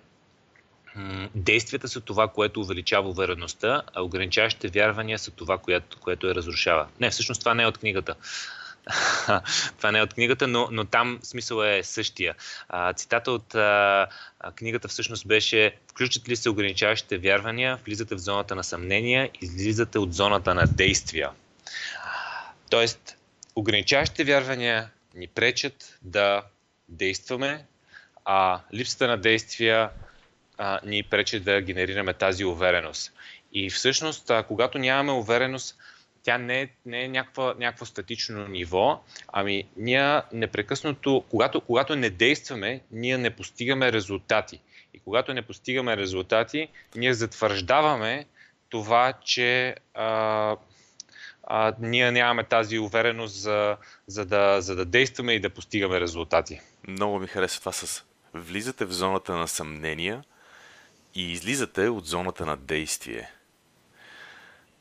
действията 1.35 1.87
са 1.87 2.01
това, 2.01 2.27
което 2.27 2.61
увеличава 2.61 3.09
увереността, 3.09 3.81
а 3.93 4.01
ограничаващите 4.01 4.67
вярвания 4.67 5.19
са 5.19 5.31
това, 5.31 5.57
което, 5.57 5.97
което 5.99 6.27
я 6.27 6.35
разрушава. 6.35 6.87
Не, 6.99 7.09
всъщност 7.09 7.39
това 7.39 7.53
не 7.53 7.63
е 7.63 7.67
от 7.67 7.77
книгата. 7.77 8.15
това 9.77 9.91
не 9.91 9.99
е 9.99 10.01
от 10.01 10.13
книгата, 10.13 10.47
но, 10.47 10.67
но 10.71 10.85
там 10.85 11.19
смисъл 11.23 11.63
е 11.63 11.83
същия. 11.83 12.35
А, 12.69 12.93
цитата 12.93 13.31
от 13.31 13.55
а, 13.55 14.07
книгата 14.55 14.87
всъщност 14.87 15.27
беше 15.27 15.75
Включат 15.95 16.29
ли 16.29 16.35
се 16.35 16.49
ограничаващите 16.49 17.17
вярвания, 17.17 17.79
влизате 17.85 18.15
в 18.15 18.19
зоната 18.19 18.55
на 18.55 18.63
съмнения, 18.63 19.29
излизате 19.41 19.99
от 19.99 20.13
зоната 20.13 20.53
на 20.53 20.67
действия. 20.67 21.29
Тоест, 22.69 23.17
ограничаващите 23.55 24.23
вярвания 24.23 24.89
ни 25.13 25.27
пречат 25.27 25.99
да 26.01 26.43
действаме, 26.89 27.65
а 28.25 28.59
липсата 28.73 29.07
на 29.07 29.17
действия 29.17 29.89
а, 30.57 30.79
ни 30.85 31.03
пречи 31.03 31.39
да 31.39 31.61
генерираме 31.61 32.13
тази 32.13 32.45
увереност. 32.45 33.13
И 33.53 33.69
всъщност, 33.69 34.29
а, 34.29 34.43
когато 34.43 34.77
нямаме 34.77 35.11
увереност, 35.11 35.77
тя 36.25 36.37
не 36.37 36.61
е, 36.61 36.69
не 36.85 37.03
е 37.03 37.07
някаква, 37.07 37.55
някакво 37.59 37.85
статично 37.85 38.47
ниво, 38.47 39.03
ами 39.27 39.63
ние 39.77 40.21
непрекъснато, 40.33 41.23
когато, 41.29 41.61
когато 41.61 41.95
не 41.95 42.09
действаме, 42.09 42.81
ние 42.91 43.17
не 43.17 43.29
постигаме 43.29 43.91
резултати. 43.91 44.61
И 44.93 44.99
когато 44.99 45.33
не 45.33 45.41
постигаме 45.41 45.97
резултати, 45.97 46.67
ние 46.95 47.13
затвърждаваме 47.13 48.25
това, 48.69 49.13
че 49.13 49.75
а, 49.93 50.55
а, 51.43 51.73
ние 51.79 52.11
нямаме 52.11 52.43
тази 52.43 52.79
увереност 52.79 53.35
за, 53.35 53.77
за, 54.07 54.25
да, 54.25 54.61
за 54.61 54.75
да 54.75 54.85
действаме 54.85 55.33
и 55.33 55.39
да 55.39 55.49
постигаме 55.49 55.99
резултати. 55.99 56.61
Много 56.87 57.19
ми 57.19 57.27
харесва 57.27 57.59
това 57.59 57.71
с 57.71 58.03
влизате 58.33 58.85
в 58.85 58.91
зоната 58.91 59.33
на 59.33 59.47
съмнения 59.47 60.23
и 61.15 61.31
излизате 61.31 61.87
от 61.87 62.05
зоната 62.05 62.45
на 62.45 62.57
действие. 62.57 63.29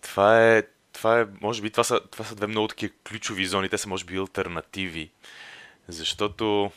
Това 0.01 0.57
е, 0.57 0.63
това 0.95 1.21
е 1.21 1.27
може 1.41 1.63
би, 1.63 1.71
това 1.71 1.85
са, 1.85 2.01
това 2.11 2.25
са 2.25 2.35
две 2.35 2.47
много 2.47 2.69
такива 2.69 2.95
ключови 3.09 3.47
зони, 3.47 3.69
те 3.69 3.79
са 3.79 3.89
може 3.89 4.05
би 4.05 4.17
альтернативи. 4.17 5.11
Защото, 5.89 6.71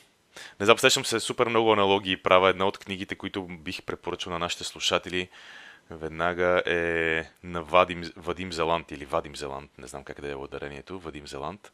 не 0.59 0.65
знам, 0.65 1.05
се 1.05 1.19
супер 1.19 1.47
много 1.47 1.73
аналогии 1.73 2.17
правя. 2.17 2.49
Една 2.49 2.65
от 2.67 2.77
книгите, 2.77 3.15
които 3.15 3.43
бих 3.43 3.83
препоръчал 3.83 4.33
на 4.33 4.39
нашите 4.39 4.63
слушатели, 4.63 5.29
веднага 5.89 6.63
е 6.65 7.23
на 7.43 7.63
Вадим, 7.63 8.03
Вадим 8.15 8.53
Зеланд 8.53 8.91
или 8.91 9.05
Вадим 9.05 9.35
Зеланд, 9.35 9.71
не 9.77 9.87
знам 9.87 10.03
как 10.03 10.21
да 10.21 10.31
е 10.31 10.35
ударението, 10.35 10.99
Вадим 10.99 11.27
Зеланд. 11.27 11.71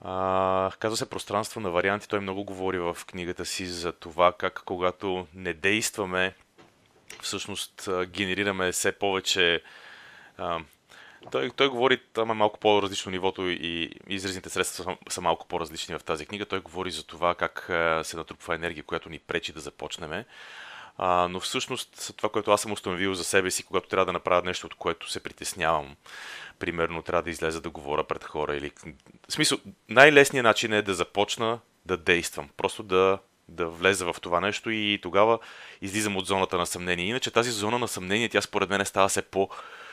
А, 0.00 0.70
казва 0.78 0.96
се 0.96 1.10
пространство 1.10 1.60
на 1.60 1.70
варианти. 1.70 2.08
Той 2.08 2.20
много 2.20 2.44
говори 2.44 2.78
в 2.78 2.96
книгата 3.06 3.46
си 3.46 3.66
за 3.66 3.92
това 3.92 4.32
как 4.32 4.62
когато 4.64 5.26
не 5.34 5.52
действаме, 5.52 6.34
всъщност 7.22 7.88
генерираме 8.06 8.72
все 8.72 8.92
повече. 8.92 9.62
Той, 11.30 11.50
той 11.50 11.68
говори, 11.68 12.00
там 12.12 12.30
е 12.30 12.34
малко 12.34 12.58
по-различно 12.58 13.10
нивото 13.10 13.48
и 13.48 13.90
изразните 14.08 14.50
средства 14.50 14.84
са, 14.84 14.96
са 15.08 15.20
малко 15.20 15.46
по-различни 15.46 15.98
в 15.98 16.04
тази 16.04 16.26
книга. 16.26 16.46
Той 16.46 16.60
говори 16.60 16.90
за 16.90 17.06
това 17.06 17.34
как 17.34 17.64
се 18.06 18.16
натрупва 18.16 18.54
енергия, 18.54 18.84
която 18.84 19.08
ни 19.08 19.18
пречи 19.18 19.52
да 19.52 19.60
започнем. 19.60 20.24
А, 20.98 21.28
но 21.28 21.40
всъщност 21.40 22.12
това, 22.16 22.28
което 22.28 22.50
аз 22.50 22.60
съм 22.60 22.72
установил 22.72 23.14
за 23.14 23.24
себе 23.24 23.50
си, 23.50 23.64
когато 23.64 23.88
трябва 23.88 24.06
да 24.06 24.12
направя 24.12 24.42
нещо, 24.42 24.66
от 24.66 24.74
което 24.74 25.10
се 25.10 25.22
притеснявам, 25.22 25.96
примерно 26.58 27.02
трябва 27.02 27.22
да 27.22 27.30
излеза 27.30 27.60
да 27.60 27.70
говоря 27.70 28.04
пред 28.04 28.24
хора 28.24 28.56
или... 28.56 28.70
В 29.28 29.32
смисъл, 29.32 29.58
най-лесният 29.88 30.44
начин 30.44 30.72
е 30.72 30.82
да 30.82 30.94
започна 30.94 31.58
да 31.86 31.96
действам. 31.96 32.48
Просто 32.56 32.82
да, 32.82 33.18
да 33.48 33.66
влеза 33.66 34.12
в 34.12 34.20
това 34.20 34.40
нещо 34.40 34.70
и 34.70 34.98
тогава 35.02 35.38
излизам 35.80 36.16
от 36.16 36.26
зоната 36.26 36.58
на 36.58 36.66
съмнение. 36.66 37.06
Иначе 37.06 37.30
тази 37.30 37.50
зона 37.50 37.78
на 37.78 37.88
съмнение, 37.88 38.28
тя 38.28 38.40
според 38.40 38.70
мен 38.70 38.86
става 38.86 39.08
все 39.08 39.22
по 39.22 39.50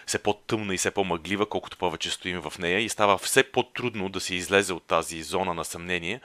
все 0.07 0.19
по-тъмна 0.19 0.73
и 0.73 0.77
все 0.77 0.91
по-мъглива, 0.91 1.45
колкото 1.45 1.77
повече 1.77 2.09
стоим 2.09 2.41
в 2.41 2.53
нея 2.59 2.79
и 2.79 2.89
става 2.89 3.17
все 3.17 3.43
по-трудно 3.43 4.09
да 4.09 4.19
се 4.19 4.35
излезе 4.35 4.73
от 4.73 4.83
тази 4.83 5.23
зона 5.23 5.53
на 5.53 5.65
съмнение, 5.65 6.21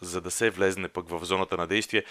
за 0.00 0.20
да 0.20 0.30
се 0.30 0.50
влезне 0.50 0.88
пък 0.88 1.08
в 1.08 1.24
зоната 1.24 1.56
на 1.56 1.66
действие. 1.66 2.04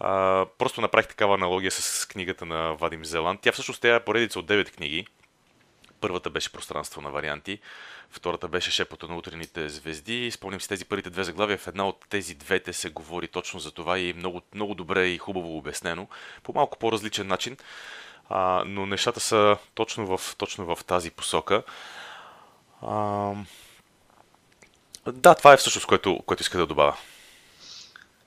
А, 0.00 0.46
просто 0.58 0.80
направих 0.80 1.08
такава 1.08 1.34
аналогия 1.34 1.70
с 1.70 2.08
книгата 2.08 2.46
на 2.46 2.74
Вадим 2.74 3.04
Зеланд. 3.04 3.40
Тя 3.40 3.52
всъщност 3.52 3.84
е 3.84 4.00
поредица 4.00 4.38
от 4.38 4.46
9 4.46 4.70
книги. 4.70 5.06
Първата 6.00 6.30
беше 6.30 6.52
Пространство 6.52 7.00
на 7.00 7.10
варианти, 7.10 7.58
втората 8.10 8.48
беше 8.48 8.70
Шепота 8.70 9.08
на 9.08 9.16
утрените 9.16 9.68
звезди. 9.68 10.30
Спомням 10.30 10.60
си 10.60 10.68
тези 10.68 10.84
първите 10.84 11.10
две 11.10 11.24
заглавия. 11.24 11.58
В 11.58 11.66
една 11.66 11.88
от 11.88 12.04
тези 12.08 12.34
двете 12.34 12.72
се 12.72 12.90
говори 12.90 13.28
точно 13.28 13.60
за 13.60 13.70
това 13.70 13.98
и 13.98 14.10
е 14.10 14.14
много, 14.14 14.42
много 14.54 14.74
добре 14.74 15.06
и 15.06 15.18
хубаво 15.18 15.56
обяснено, 15.56 16.08
по 16.42 16.52
малко 16.52 16.78
по-различен 16.78 17.26
начин, 17.26 17.56
а, 18.28 18.62
но 18.66 18.86
нещата 18.86 19.20
са 19.20 19.56
точно 19.74 20.16
в, 20.16 20.36
точно 20.36 20.76
в 20.76 20.84
тази 20.84 21.10
посока. 21.10 21.62
А, 22.82 23.32
да, 25.06 25.34
това 25.34 25.52
е 25.52 25.56
всъщност 25.56 25.86
което, 25.86 26.22
което 26.26 26.42
иска 26.42 26.58
да 26.58 26.66
добавя. 26.66 26.96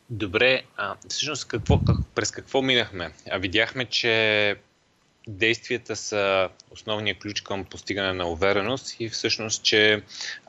Добре, 0.10 0.64
а, 0.78 0.96
всъщност 1.10 1.48
какво, 1.48 1.80
как, 1.88 1.98
през 2.16 2.32
какво 2.32 2.62
минахме? 2.62 3.12
А 3.32 3.38
видяхме, 3.38 3.86
че 3.86 4.56
действията 5.28 5.96
са 5.96 6.50
основния 6.72 7.20
ключ 7.20 7.42
към 7.42 7.66
постигане 7.66 8.14
на 8.14 8.30
увереност 8.30 8.96
и 9.00 9.10
всъщност, 9.10 9.64
че 9.64 10.04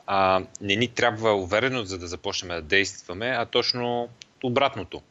а, 0.07 0.41
не 0.61 0.75
ни 0.75 0.87
трябва 0.87 1.35
увереност, 1.35 1.89
за 1.89 1.97
да 1.97 2.07
започнем 2.07 2.49
да 2.49 2.61
действаме, 2.61 3.27
а 3.27 3.45
точно 3.45 4.09
обратното. 4.43 5.01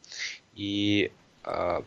И 0.57 1.07
а, 1.43 1.79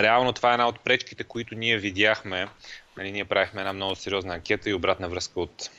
реално 0.00 0.32
това 0.32 0.50
е 0.50 0.52
една 0.52 0.68
от 0.68 0.80
пречките, 0.80 1.24
които 1.24 1.54
ние 1.54 1.78
видяхме. 1.78 2.48
Нали, 2.96 3.12
ние 3.12 3.24
правихме 3.24 3.60
една 3.60 3.72
много 3.72 3.94
сериозна 3.94 4.34
анкета 4.34 4.70
и 4.70 4.74
обратна 4.74 5.08
връзка 5.08 5.40
от 5.40 5.70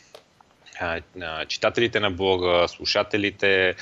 на 1.16 1.46
читателите 1.46 2.00
на 2.00 2.12
блога, 2.12 2.68
слушателите, 2.68 3.76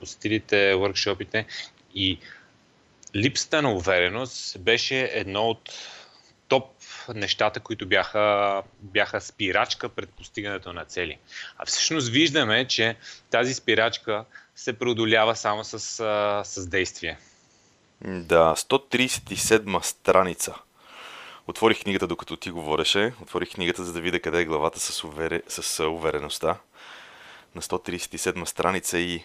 посетилите 0.00 0.74
въркшопите 0.74 1.46
и 1.94 2.18
липсата 3.16 3.62
на 3.62 3.72
увереност 3.72 4.60
беше 4.60 5.10
едно 5.12 5.42
от 5.48 5.70
топ 6.48 6.70
нещата, 7.14 7.60
които 7.60 7.86
бяха, 7.86 8.62
бяха 8.80 9.20
спирачка 9.20 9.88
пред 9.88 10.10
постигането 10.10 10.72
на 10.72 10.84
цели. 10.84 11.18
А 11.58 11.66
всъщност 11.66 12.08
виждаме, 12.08 12.68
че 12.68 12.96
тази 13.30 13.54
спирачка 13.54 14.24
се 14.54 14.78
преодолява 14.78 15.36
само 15.36 15.64
с, 15.64 15.78
с 16.44 16.66
действие. 16.66 17.18
Да, 18.04 18.54
137 18.56 19.82
страница. 19.82 20.54
Отворих 21.46 21.82
книгата, 21.82 22.06
докато 22.06 22.36
ти 22.36 22.50
говореше. 22.50 23.12
Отворих 23.22 23.54
книгата, 23.54 23.84
за 23.84 23.92
да 23.92 24.00
видя 24.00 24.20
къде 24.20 24.40
е 24.40 24.44
главата 24.44 24.80
с, 24.80 25.04
увере... 25.04 25.42
с 25.48 25.84
увереността. 25.84 26.56
На 27.54 27.62
137 27.62 28.44
страница 28.44 28.98
и 28.98 29.24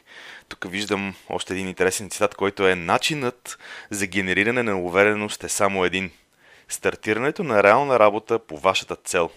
тук 0.50 0.72
виждам 0.72 1.16
още 1.30 1.54
един 1.54 1.68
интересен 1.68 2.10
цитат, 2.10 2.36
който 2.36 2.68
е 2.68 2.76
Начинът 2.76 3.58
за 3.90 4.08
генериране 4.08 4.64
на 4.64 4.82
увереност 4.82 5.44
е 5.44 5.50
само 5.50 5.86
един. 5.86 6.12
Стартирането 6.70 7.44
на 7.44 7.64
реална 7.64 8.00
работа 8.00 8.40
по 8.40 8.58
вашата 8.58 8.96
цел. 8.96 9.30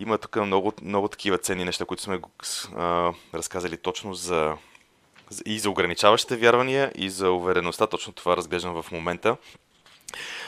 Има 0.00 0.18
тук 0.18 0.36
много, 0.36 0.72
много 0.82 1.08
такива 1.08 1.38
ценни 1.38 1.64
неща, 1.64 1.84
които 1.84 2.02
сме 2.02 2.20
а, 2.76 3.12
разказали 3.34 3.76
точно 3.76 4.14
за 4.14 4.56
и 5.46 5.58
за 5.58 5.70
ограничаващите 5.70 6.36
вярвания, 6.36 6.92
и 6.94 7.10
за 7.10 7.30
увереността. 7.30 7.86
Точно 7.86 8.12
това 8.12 8.36
разглеждам 8.36 8.82
в 8.82 8.92
момента. 8.92 9.36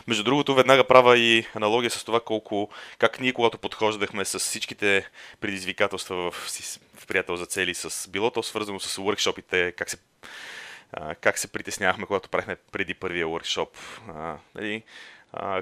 Между 0.07 0.25
другото, 0.25 0.55
веднага 0.55 0.85
правя 0.85 1.19
и 1.19 1.47
аналогия 1.55 1.91
с 1.91 2.05
това 2.05 2.21
колко, 2.21 2.71
как 2.99 3.21
ние, 3.21 3.33
когато 3.33 3.59
подхождахме 3.59 4.25
с 4.25 4.39
всичките 4.39 5.09
предизвикателства 5.41 6.31
в, 6.31 6.49
в 6.95 7.07
приятел 7.07 7.37
за 7.37 7.47
цели, 7.47 7.75
с 7.75 8.09
било 8.09 8.31
то 8.31 8.43
свързано 8.43 8.81
с 8.81 8.99
уркшопите, 8.99 9.73
как 9.73 9.91
се, 9.91 9.97
как 11.21 11.39
се 11.39 11.53
притеснявахме, 11.53 12.07
когато 12.07 12.29
правихме 12.29 12.57
преди 12.73 12.95
първия 12.95 13.29
уркшоп. 13.29 13.77
А, 14.09 14.37
нали, 14.55 14.83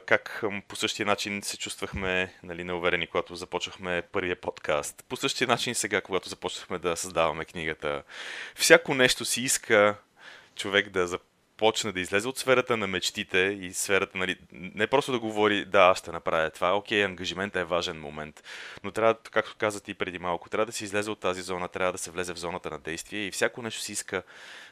как 0.06 0.44
по 0.68 0.76
същия 0.76 1.06
начин 1.06 1.42
се 1.42 1.58
чувствахме 1.58 2.34
нали, 2.42 2.64
неуверени, 2.64 3.06
когато 3.06 3.34
започнахме 3.34 4.02
първия 4.12 4.36
подкаст. 4.36 5.04
По 5.08 5.16
същия 5.16 5.48
начин 5.48 5.74
сега, 5.74 6.00
когато 6.00 6.28
започнахме 6.28 6.78
да 6.78 6.96
създаваме 6.96 7.44
книгата. 7.44 8.02
Всяко 8.54 8.94
нещо 8.94 9.24
си 9.24 9.42
иска 9.42 9.94
човек 10.56 10.88
да 10.88 11.06
почне 11.58 11.92
да 11.92 12.00
излезе 12.00 12.28
от 12.28 12.38
сферата 12.38 12.76
на 12.76 12.86
мечтите 12.86 13.38
и 13.60 13.72
сферата, 13.72 14.18
нали, 14.18 14.36
не 14.52 14.86
просто 14.86 15.12
да 15.12 15.18
говори, 15.18 15.64
да, 15.64 15.80
аз 15.80 15.98
ще 15.98 16.12
направя 16.12 16.50
това, 16.50 16.76
окей, 16.76 17.04
ангажиментът 17.04 17.60
е 17.60 17.64
важен 17.64 18.00
момент, 18.00 18.42
но 18.84 18.90
трябва, 18.90 19.14
както 19.14 19.56
казах 19.58 19.82
и 19.88 19.94
преди 19.94 20.18
малко, 20.18 20.48
трябва 20.48 20.66
да 20.66 20.72
се 20.72 20.84
излезе 20.84 21.10
от 21.10 21.20
тази 21.20 21.42
зона, 21.42 21.68
трябва 21.68 21.92
да 21.92 21.98
се 21.98 22.10
влезе 22.10 22.34
в 22.34 22.38
зоната 22.38 22.70
на 22.70 22.78
действие 22.78 23.26
и 23.26 23.30
всяко 23.30 23.62
нещо 23.62 23.82
си 23.82 23.92
иска 23.92 24.22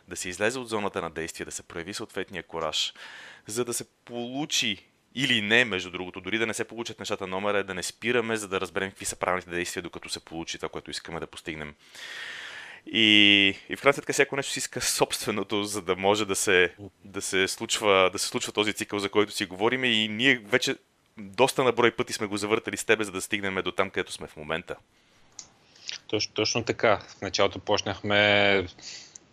да 0.08 0.16
се 0.16 0.28
излезе 0.28 0.58
от 0.58 0.68
зоната 0.68 1.02
на 1.02 1.10
действие, 1.10 1.46
да 1.46 1.52
се 1.52 1.62
прояви 1.62 1.94
съответния 1.94 2.42
кораж, 2.42 2.92
за 3.46 3.64
да 3.64 3.74
се 3.74 3.84
получи 4.04 4.86
или 5.14 5.42
не, 5.42 5.64
между 5.64 5.90
другото, 5.90 6.20
дори 6.20 6.38
да 6.38 6.46
не 6.46 6.54
се 6.54 6.64
получат 6.64 6.98
нещата 6.98 7.26
номера, 7.26 7.58
е 7.58 7.62
да 7.62 7.74
не 7.74 7.82
спираме, 7.82 8.36
за 8.36 8.48
да 8.48 8.60
разберем 8.60 8.90
какви 8.90 9.04
са 9.04 9.16
правилните 9.16 9.50
действия, 9.50 9.82
докато 9.82 10.08
се 10.08 10.24
получи 10.24 10.58
това, 10.58 10.68
което 10.68 10.90
искаме 10.90 11.20
да 11.20 11.26
постигнем. 11.26 11.74
И, 12.92 13.54
и 13.68 13.76
в 13.76 13.82
крайна 13.82 13.94
сметка 13.94 14.12
всяко 14.12 14.36
нещо 14.36 14.52
си 14.52 14.58
иска 14.58 14.80
собственото, 14.82 15.64
за 15.64 15.82
да 15.82 15.96
може 15.96 16.24
да 16.24 16.36
се, 16.36 16.74
да 17.04 17.22
се, 17.22 17.48
случва, 17.48 18.10
да 18.12 18.18
се 18.18 18.26
случва 18.26 18.52
този 18.52 18.72
цикъл, 18.72 18.98
за 18.98 19.08
който 19.08 19.32
си 19.32 19.46
говорим. 19.46 19.84
И 19.84 20.08
ние 20.08 20.38
вече 20.38 20.76
доста 21.18 21.64
на 21.64 21.72
брой 21.72 21.90
пъти 21.90 22.12
сме 22.12 22.26
го 22.26 22.36
завъртали 22.36 22.76
с 22.76 22.84
тебе, 22.84 23.04
за 23.04 23.12
да 23.12 23.20
стигнем 23.20 23.62
до 23.64 23.72
там, 23.72 23.90
където 23.90 24.12
сме 24.12 24.26
в 24.26 24.36
момента. 24.36 24.76
Точно, 26.06 26.34
точно 26.34 26.64
така. 26.64 27.00
В 27.18 27.20
началото 27.22 27.58
почнахме 27.58 28.66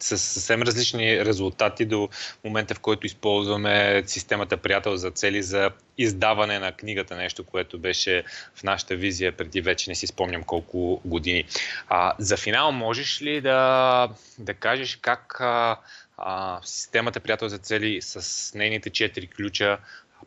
с 0.04 0.18
съвсем 0.18 0.62
различни 0.62 1.26
резултати 1.26 1.86
до 1.86 2.10
момента, 2.44 2.76
в 2.76 2.80
който 2.80 3.08
използваме 3.08 4.04
системата 4.06 4.58
Приятел 4.58 4.96
за 4.96 5.12
цели 5.12 5.44
за 5.44 5.72
издаване 5.98 6.60
на 6.60 6.72
книгата, 6.72 7.16
нещо, 7.16 7.44
което 7.44 7.80
беше 7.80 8.24
в 8.56 8.63
нашата 8.63 8.96
визия 8.96 9.38
преди 9.38 9.62
вече 9.62 9.89
не 9.89 9.96
си 9.96 10.08
спомням 10.08 10.44
колко 10.44 11.02
години. 11.06 11.46
А, 11.89 12.13
за 12.20 12.38
финал 12.38 12.72
можеш 12.72 13.22
ли 13.22 13.42
да, 13.42 14.10
да 14.39 14.54
кажеш 14.54 14.96
как 15.02 15.38
а, 15.39 15.78
а, 16.18 16.60
системата 16.63 17.20
Приятел 17.20 17.48
за 17.50 17.58
цели 17.58 18.02
с 18.02 18.54
нейните 18.54 18.89
четири 18.89 19.28
ключа 19.28 19.78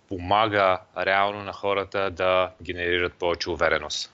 помага 0.09 0.81
реално 0.99 1.43
на 1.43 1.53
хората 1.53 2.11
да 2.11 2.51
генерират 2.63 3.15
повече 3.15 3.51
увереност? 3.51 4.13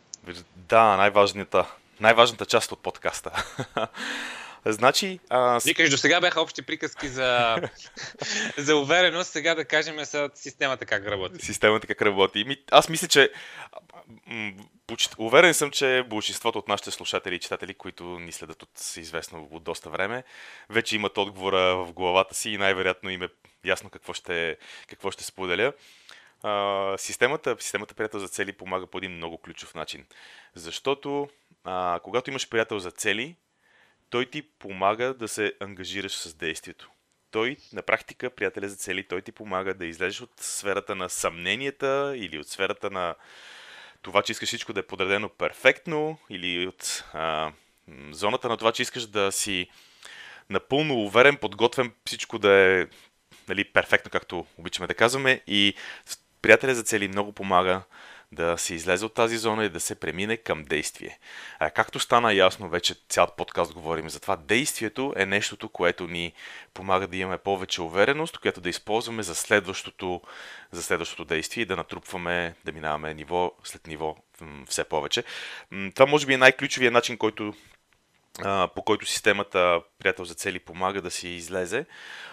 Да, 0.56 0.96
най-важната, 0.96 1.66
най-важната 2.00 2.46
част 2.46 2.72
от 2.72 2.82
подкаста. 2.82 3.44
Значи. 4.66 5.20
А... 5.28 5.60
Викаш, 5.64 5.90
до 5.90 5.96
сега 5.96 6.20
бяха 6.20 6.40
общи 6.40 6.62
приказки 6.62 7.08
за, 7.08 7.56
за 8.58 8.76
увереност, 8.76 9.30
сега 9.30 9.54
да 9.54 9.64
кажем 9.64 10.04
за 10.04 10.30
системата 10.34 10.86
как 10.86 11.06
работи. 11.06 11.44
Системата 11.44 11.86
как 11.86 12.02
работи. 12.02 12.44
Ми, 12.44 12.56
аз 12.70 12.88
мисля, 12.88 13.08
че. 13.08 13.30
Уверен 15.18 15.54
съм, 15.54 15.70
че 15.70 16.04
большинството 16.08 16.58
от 16.58 16.68
нашите 16.68 16.90
слушатели 16.90 17.34
и 17.34 17.38
читатели, 17.38 17.74
които 17.74 18.04
ни 18.04 18.32
следят 18.32 18.62
от 18.62 18.96
известно 18.96 19.48
от 19.50 19.62
доста 19.62 19.90
време, 19.90 20.24
вече 20.70 20.96
имат 20.96 21.18
отговора 21.18 21.76
в 21.76 21.92
главата 21.92 22.34
си 22.34 22.50
и 22.50 22.58
най-вероятно 22.58 23.10
им 23.10 23.22
е 23.22 23.28
ясно 23.64 23.90
какво 23.90 24.12
ще, 24.12 24.56
какво 24.88 25.10
ще 25.10 25.24
споделя. 25.24 25.72
Uh, 26.44 26.96
системата, 26.96 27.56
системата 27.60 27.94
приятел 27.94 28.20
за 28.20 28.28
цели 28.28 28.52
помага 28.52 28.86
по 28.86 28.98
един 28.98 29.12
много 29.12 29.38
ключов 29.38 29.74
начин. 29.74 30.06
Защото 30.54 31.28
uh, 31.66 32.00
когато 32.00 32.30
имаш 32.30 32.48
приятел 32.48 32.78
за 32.78 32.90
цели, 32.90 33.36
той 34.12 34.26
ти 34.26 34.42
помага 34.42 35.14
да 35.14 35.28
се 35.28 35.52
ангажираш 35.60 36.12
с 36.12 36.34
действието. 36.34 36.90
Той, 37.30 37.56
на 37.72 37.82
практика, 37.82 38.30
приятеля 38.30 38.68
за 38.68 38.76
цели, 38.76 39.08
той 39.08 39.22
ти 39.22 39.32
помага 39.32 39.74
да 39.74 39.86
излезеш 39.86 40.20
от 40.20 40.30
сферата 40.40 40.94
на 40.94 41.08
съмненията 41.08 42.14
или 42.16 42.38
от 42.38 42.48
сферата 42.48 42.90
на 42.90 43.14
това, 44.02 44.22
че 44.22 44.32
искаш 44.32 44.48
всичко 44.48 44.72
да 44.72 44.80
е 44.80 44.86
подредено 44.86 45.28
перфектно 45.28 46.18
или 46.30 46.66
от 46.66 47.04
а, 47.12 47.52
зоната 48.10 48.48
на 48.48 48.56
това, 48.56 48.72
че 48.72 48.82
искаш 48.82 49.06
да 49.06 49.32
си 49.32 49.68
напълно 50.50 50.94
уверен, 50.94 51.36
подготвен 51.36 51.92
всичко 52.06 52.38
да 52.38 52.52
е 52.52 52.86
нали, 53.48 53.64
перфектно, 53.64 54.10
както 54.10 54.46
обичаме 54.58 54.86
да 54.86 54.94
казваме. 54.94 55.40
И 55.46 55.74
приятеля 56.42 56.74
за 56.74 56.82
цели 56.82 57.08
много 57.08 57.32
помага 57.32 57.82
да 58.32 58.58
се 58.58 58.74
излезе 58.74 59.04
от 59.04 59.14
тази 59.14 59.38
зона 59.38 59.64
и 59.64 59.68
да 59.68 59.80
се 59.80 59.94
премине 59.94 60.36
към 60.36 60.64
действие. 60.64 61.18
А, 61.58 61.70
както 61.70 62.00
стана 62.00 62.34
ясно, 62.34 62.68
вече 62.68 62.94
цял 63.08 63.26
подкаст 63.36 63.72
говорим 63.72 64.10
за 64.10 64.20
това, 64.20 64.36
действието 64.36 65.12
е 65.16 65.26
нещото, 65.26 65.68
което 65.68 66.06
ни 66.06 66.32
помага 66.74 67.06
да 67.06 67.16
имаме 67.16 67.38
повече 67.38 67.82
увереност, 67.82 68.38
което 68.38 68.60
да 68.60 68.68
използваме 68.68 69.22
за 69.22 69.34
следващото, 69.34 70.20
за 70.72 70.82
следващото 70.82 71.24
действие 71.24 71.62
и 71.62 71.66
да 71.66 71.76
натрупваме, 71.76 72.54
да 72.64 72.72
минаваме 72.72 73.14
ниво 73.14 73.52
след 73.64 73.86
ниво 73.86 74.16
все 74.66 74.84
повече. 74.84 75.24
Това 75.94 76.06
може 76.06 76.26
би 76.26 76.34
е 76.34 76.38
най-ключовия 76.38 76.90
начин, 76.90 77.18
който 77.18 77.54
по 78.74 78.82
който 78.84 79.06
системата 79.06 79.80
Приятел 79.98 80.24
за 80.24 80.34
цели 80.34 80.58
помага 80.58 81.02
да 81.02 81.10
си 81.10 81.28
излезе 81.28 81.86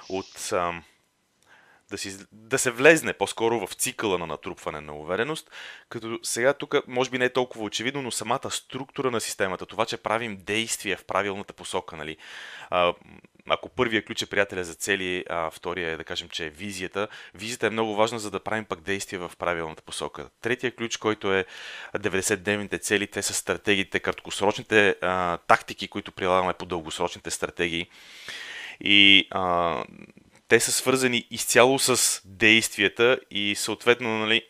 от 0.09 0.53
да, 1.91 1.97
си, 1.97 2.17
да 2.31 2.59
се 2.59 2.71
влезне 2.71 3.13
по-скоро 3.13 3.67
в 3.67 3.73
цикъла 3.73 4.17
на 4.17 4.27
натрупване 4.27 4.81
на 4.81 4.95
увереност, 4.95 5.51
като 5.89 6.19
сега 6.23 6.53
тук 6.53 6.75
може 6.87 7.09
би 7.09 7.17
не 7.17 7.25
е 7.25 7.33
толкова 7.33 7.65
очевидно, 7.65 8.01
но 8.01 8.11
самата 8.11 8.51
структура 8.51 9.11
на 9.11 9.21
системата, 9.21 9.65
това, 9.65 9.85
че 9.85 9.97
правим 9.97 10.37
действия 10.37 10.97
в 10.97 11.05
правилната 11.05 11.53
посока, 11.53 11.97
нали? 11.97 12.17
А, 12.69 12.93
ако 13.49 13.69
първия 13.69 14.05
ключ 14.05 14.21
е 14.21 14.25
приятеля 14.25 14.63
за 14.63 14.73
цели, 14.73 15.25
а 15.29 15.49
втория 15.49 15.91
е 15.91 15.97
да 15.97 16.03
кажем, 16.03 16.29
че 16.29 16.45
е 16.45 16.49
визията. 16.49 17.07
Визията 17.33 17.67
е 17.67 17.69
много 17.69 17.95
важна, 17.95 18.19
за 18.19 18.31
да 18.31 18.39
правим 18.39 18.65
пък 18.65 18.81
действия 18.81 19.19
в 19.19 19.31
правилната 19.37 19.81
посока. 19.81 20.29
Третия 20.41 20.75
ключ, 20.75 20.97
който 20.97 21.33
е 21.33 21.45
90-дневните 21.97 22.81
цели, 22.81 23.07
те 23.07 23.21
са 23.21 23.33
стратегиите, 23.33 23.99
краткосрочните 23.99 24.95
а, 25.01 25.37
тактики, 25.37 25.87
които 25.87 26.11
прилагаме 26.11 26.53
по 26.53 26.65
дългосрочните 26.65 27.31
стратегии. 27.31 27.87
И 28.81 29.27
а, 29.31 29.83
те 30.49 30.59
са 30.59 30.71
свързани 30.71 31.27
изцяло 31.31 31.79
с 31.79 32.21
действията 32.25 33.19
и 33.31 33.55
съответно, 33.55 34.17
нали, 34.17 34.43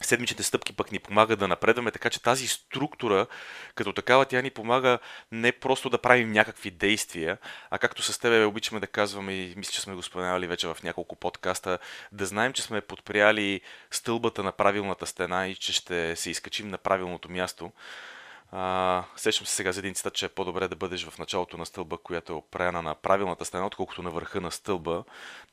седмичните 0.00 0.42
стъпки 0.42 0.72
пък 0.72 0.92
ни 0.92 0.98
помагат 0.98 1.38
да 1.38 1.48
напредваме, 1.48 1.90
така 1.90 2.10
че 2.10 2.22
тази 2.22 2.48
структура, 2.48 3.26
като 3.74 3.92
такава, 3.92 4.24
тя 4.24 4.42
ни 4.42 4.50
помага 4.50 4.98
не 5.32 5.52
просто 5.52 5.90
да 5.90 5.98
правим 5.98 6.32
някакви 6.32 6.70
действия, 6.70 7.38
а 7.70 7.78
както 7.78 8.02
с 8.02 8.18
тебе 8.18 8.44
обичаме 8.44 8.80
да 8.80 8.86
казваме 8.86 9.32
и 9.32 9.54
мисля, 9.56 9.72
че 9.72 9.80
сме 9.80 9.94
го 9.94 10.02
споменали 10.02 10.46
вече 10.46 10.66
в 10.66 10.76
няколко 10.82 11.16
подкаста, 11.16 11.78
да 12.12 12.26
знаем, 12.26 12.52
че 12.52 12.62
сме 12.62 12.80
подприяли 12.80 13.60
стълбата 13.90 14.42
на 14.42 14.52
правилната 14.52 15.06
стена 15.06 15.48
и 15.48 15.54
че 15.54 15.72
ще 15.72 16.16
се 16.16 16.30
изкачим 16.30 16.68
на 16.68 16.78
правилното 16.78 17.30
място. 17.30 17.72
Сещам 19.16 19.46
се 19.46 19.54
сега 19.54 19.72
за 19.72 19.80
един 19.80 19.94
цитат, 19.94 20.14
че 20.14 20.26
е 20.26 20.28
по-добре 20.28 20.68
да 20.68 20.76
бъдеш 20.76 21.04
в 21.04 21.18
началото 21.18 21.56
на 21.56 21.66
стълба, 21.66 21.98
която 21.98 22.32
е 22.32 22.36
опряна 22.36 22.82
на 22.82 22.94
правилната 22.94 23.44
стена, 23.44 23.66
отколкото 23.66 24.02
на 24.02 24.10
върха 24.10 24.40
на 24.40 24.50
стълба 24.50 25.04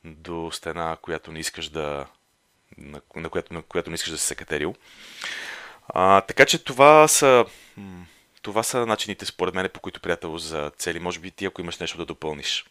до 0.04 0.50
стена, 0.52 0.96
която 1.02 1.32
не 1.32 1.38
искаш 1.38 1.68
да, 1.68 2.06
на, 2.78 3.00
на, 3.16 3.28
която, 3.28 3.54
на 3.54 3.62
която 3.62 3.90
не 3.90 3.94
искаш 3.94 4.10
да 4.10 4.18
се 4.18 4.34
катерил. 4.34 4.74
А, 5.88 6.20
така 6.20 6.46
че 6.46 6.64
това 6.64 7.08
са, 7.08 7.44
това 8.42 8.62
са 8.62 8.86
начините, 8.86 9.26
според 9.26 9.54
мен, 9.54 9.68
по 9.74 9.80
които 9.80 10.00
приятел 10.00 10.38
за 10.38 10.70
цели. 10.76 11.00
Може 11.00 11.20
би 11.20 11.30
ти, 11.30 11.46
ако 11.46 11.60
имаш 11.60 11.78
нещо 11.78 11.98
да 11.98 12.04
допълниш. 12.04 12.64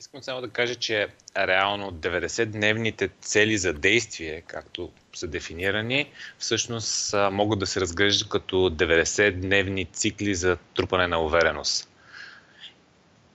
Искам 0.00 0.22
само 0.22 0.40
да 0.40 0.48
кажа, 0.48 0.74
че 0.74 1.08
реално 1.36 1.92
90-дневните 1.92 3.10
цели 3.20 3.58
за 3.58 3.72
действие, 3.72 4.42
както 4.46 4.92
са 5.14 5.26
дефинирани, 5.26 6.10
всъщност 6.38 7.14
могат 7.32 7.58
да 7.58 7.66
се 7.66 7.80
разглеждат 7.80 8.28
като 8.28 8.56
90-дневни 8.56 9.92
цикли 9.92 10.34
за 10.34 10.56
трупане 10.74 11.06
на 11.06 11.20
увереност. 11.20 11.90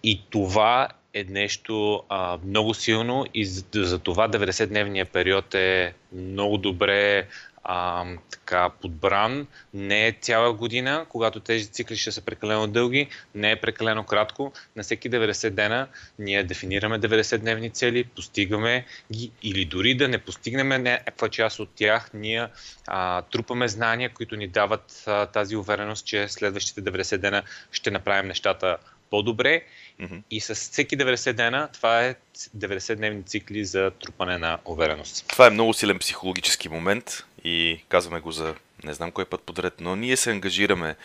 И 0.04 0.22
това 0.30 0.90
е 1.14 1.24
нещо 1.24 2.04
а, 2.10 2.38
много 2.46 2.74
силно 2.74 3.26
и 3.34 3.46
за, 3.46 3.64
за 3.76 4.00
това 4.00 4.30
90-дневния 4.30 5.06
период 5.06 5.56
е 5.56 5.94
много 6.14 6.58
добре 6.58 7.28
а, 7.64 8.06
така 8.32 8.70
подбран. 8.70 9.48
Не 9.74 10.08
е 10.08 10.12
цяла 10.22 10.54
година, 10.54 11.06
когато 11.10 11.40
тези 11.40 11.68
цикли 11.68 11.98
ще 11.98 12.12
са 12.12 12.22
прекалено 12.22 12.68
дълги, 12.68 13.08
не 13.36 13.52
е 13.52 13.56
прекалено 13.56 14.04
кратко. 14.04 14.54
На 14.76 14.84
всеки 14.84 15.12
90 15.12 15.50
дена 15.50 15.88
ние 16.20 16.44
дефинираме 16.44 17.00
90-дневни 17.00 17.74
цели, 17.74 18.04
постигаме 18.04 18.86
ги 19.12 19.32
или 19.44 19.66
дори 19.66 19.96
да 19.96 20.08
не 20.08 20.18
постигнем 20.18 20.68
някаква 20.84 21.30
част 21.30 21.60
от 21.60 21.70
тях, 21.76 22.10
ние 22.14 22.48
а, 22.88 23.22
трупаме 23.22 23.68
знания, 23.68 24.10
които 24.14 24.36
ни 24.36 24.48
дават 24.48 25.04
а, 25.08 25.26
тази 25.26 25.56
увереност, 25.56 26.06
че 26.06 26.28
следващите 26.28 26.82
90 26.82 27.18
дена 27.18 27.44
ще 27.72 27.92
направим 27.92 28.28
нещата 28.28 28.78
по-добре 29.10 29.64
Mm-hmm. 30.02 30.22
И 30.32 30.42
с 30.42 30.56
всеки 30.56 30.98
90 30.98 31.34
дена, 31.34 31.70
това 31.74 32.06
е 32.06 32.16
90-дневни 32.58 33.26
цикли 33.26 33.66
за 33.66 33.92
трупане 33.92 34.38
на 34.38 34.58
увереност. 34.66 35.26
Това 35.28 35.48
е 35.48 35.50
много 35.50 35.74
силен 35.74 36.00
психологически 36.00 36.70
момент 36.70 37.26
и 37.44 37.84
казваме 37.90 38.20
го 38.20 38.32
за 38.32 38.56
не 38.84 38.94
знам 38.94 39.12
кой 39.12 39.26
път 39.26 39.42
подред, 39.42 39.74
но 39.80 39.96
ние 39.96 40.18
се 40.18 40.32
ангажираме 40.32 40.96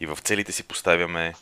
и 0.00 0.06
в 0.06 0.18
целите 0.22 0.52
си 0.52 0.62
поставяме 0.62 1.34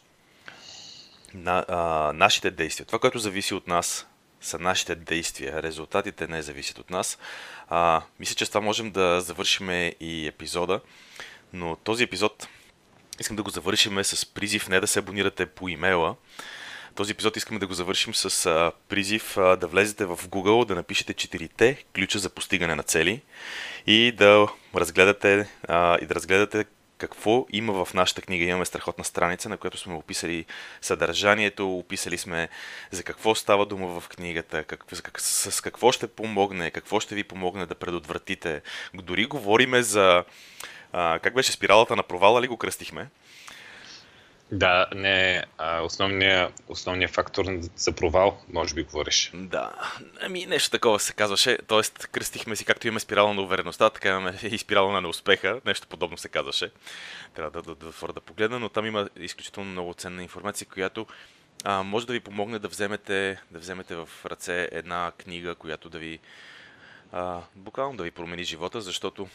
на, 1.35 1.65
а, 1.69 2.13
нашите 2.15 2.51
действия. 2.51 2.87
Това, 2.87 2.99
което 2.99 3.19
зависи 3.19 3.55
от 3.55 3.69
нас, 3.69 4.07
са 4.41 4.59
нашите 4.59 4.95
действия. 4.95 5.63
Резултатите 5.63 6.27
не 6.27 6.43
зависят 6.43 6.79
от 6.79 6.91
нас. 6.91 7.19
А, 7.69 8.03
мисля, 8.21 8.35
че 8.35 8.47
с 8.47 8.49
това 8.49 8.61
можем 8.61 8.91
да 8.91 9.21
завършим 9.21 9.71
и 10.01 10.27
епизода, 10.27 10.81
но 11.53 11.77
този 11.77 12.05
епизод 12.05 12.49
искам 13.21 13.37
да 13.37 13.43
го 13.43 13.51
завършим 13.51 14.05
с 14.05 14.27
призив 14.27 14.69
не 14.69 14.81
да 14.81 14.87
се 14.87 14.99
абонирате 14.99 15.47
по 15.47 15.69
имейла, 15.69 16.17
този 17.01 17.13
епизод 17.13 17.37
искаме 17.37 17.61
да 17.61 17.67
го 17.67 17.75
завършим 17.75 18.15
с 18.15 18.47
а, 18.47 18.73
призив 18.89 19.37
а, 19.37 19.57
да 19.57 19.67
влезете 19.67 20.05
в 20.05 20.17
Google, 20.17 20.67
да 20.67 20.75
напишете 20.75 21.15
четирите 21.15 21.85
ключа 21.95 22.19
за 22.19 22.31
постигане 22.31 22.75
на 22.75 22.83
цели 22.83 23.21
и 23.87 24.13
да 24.13 24.49
разгледате, 24.75 25.49
а, 25.69 25.99
и 26.03 26.07
да 26.07 26.15
разгледате 26.15 26.65
какво 26.99 27.47
има 27.53 27.85
в 27.85 27.95
нашата 27.95 28.23
книга. 28.23 28.45
Имаме 28.45 28.65
страхотна 28.65 29.05
страница, 29.05 29.49
на 29.49 29.57
която 29.57 29.79
сме 29.79 29.95
описали 29.95 30.45
съдържанието, 30.81 31.79
описали 31.79 32.19
сме 32.19 32.49
за 32.91 33.03
какво 33.03 33.35
става 33.35 33.67
дума 33.67 34.01
в 34.01 34.09
книгата, 34.09 34.65
как, 34.65 34.85
как, 35.03 35.21
с 35.21 35.61
какво 35.61 35.93
ще 35.93 36.07
помогне, 36.07 36.71
какво 36.71 37.01
ще 37.01 37.15
ви 37.15 37.25
помогне 37.25 37.67
да 37.67 37.75
предотвратите. 37.75 38.63
Дори 38.95 39.27
говориме 39.27 39.83
за 39.83 40.25
а, 40.93 41.19
как 41.19 41.35
беше 41.35 41.53
спиралата 41.53 41.97
на 41.97 42.03
провала 42.03 42.43
ли 42.43 42.49
го 42.49 42.57
кръстихме? 42.57 43.09
Да, 44.53 44.87
не, 44.95 45.45
основният 45.83 46.63
основния 46.69 47.09
фактор 47.09 47.45
за 47.77 47.93
провал, 47.93 48.39
може 48.53 48.75
би 48.75 48.83
говориш. 48.83 49.31
Да, 49.35 49.73
ами 50.21 50.47
нещо 50.47 50.71
такова 50.71 51.01
се 51.01 51.13
казваше, 51.13 51.59
т.е. 51.69 52.09
кръстихме 52.13 52.57
си, 52.57 52.65
както 52.65 52.87
имаме 52.87 53.01
спирала 53.01 53.35
на 53.35 53.43
увереността, 53.43 53.91
така 53.91 54.09
имаме 54.09 54.39
и 54.43 54.59
спирала 54.59 54.93
на 54.93 55.01
неуспеха, 55.01 55.61
нещо 55.67 55.87
подобно 55.87 56.19
се 56.19 56.29
казваше. 56.29 56.71
Трябва 57.35 57.51
да, 57.51 57.63
да, 57.63 57.75
да, 57.75 58.13
да 58.13 58.21
погледна, 58.21 58.59
но 58.59 58.69
там 58.69 58.87
има 58.87 59.09
изключително 59.17 59.71
много 59.71 59.95
ценна 59.95 60.23
информация, 60.23 60.67
която 60.67 61.07
а, 61.65 61.83
може 61.83 62.07
да 62.07 62.13
ви 62.13 62.21
помогне 62.21 62.59
да 62.59 62.69
вземете, 62.69 63.41
да 63.51 63.59
вземете 63.59 63.95
в 63.95 64.09
ръце 64.27 64.69
една 64.73 65.13
книга, 65.19 65.55
която 65.55 65.89
да 65.89 65.99
ви 65.99 66.19
а, 67.13 67.41
буквално 67.57 67.97
да 67.97 68.03
ви 68.03 68.11
промени 68.11 68.45
живота, 68.45 68.81
защото 68.81 69.29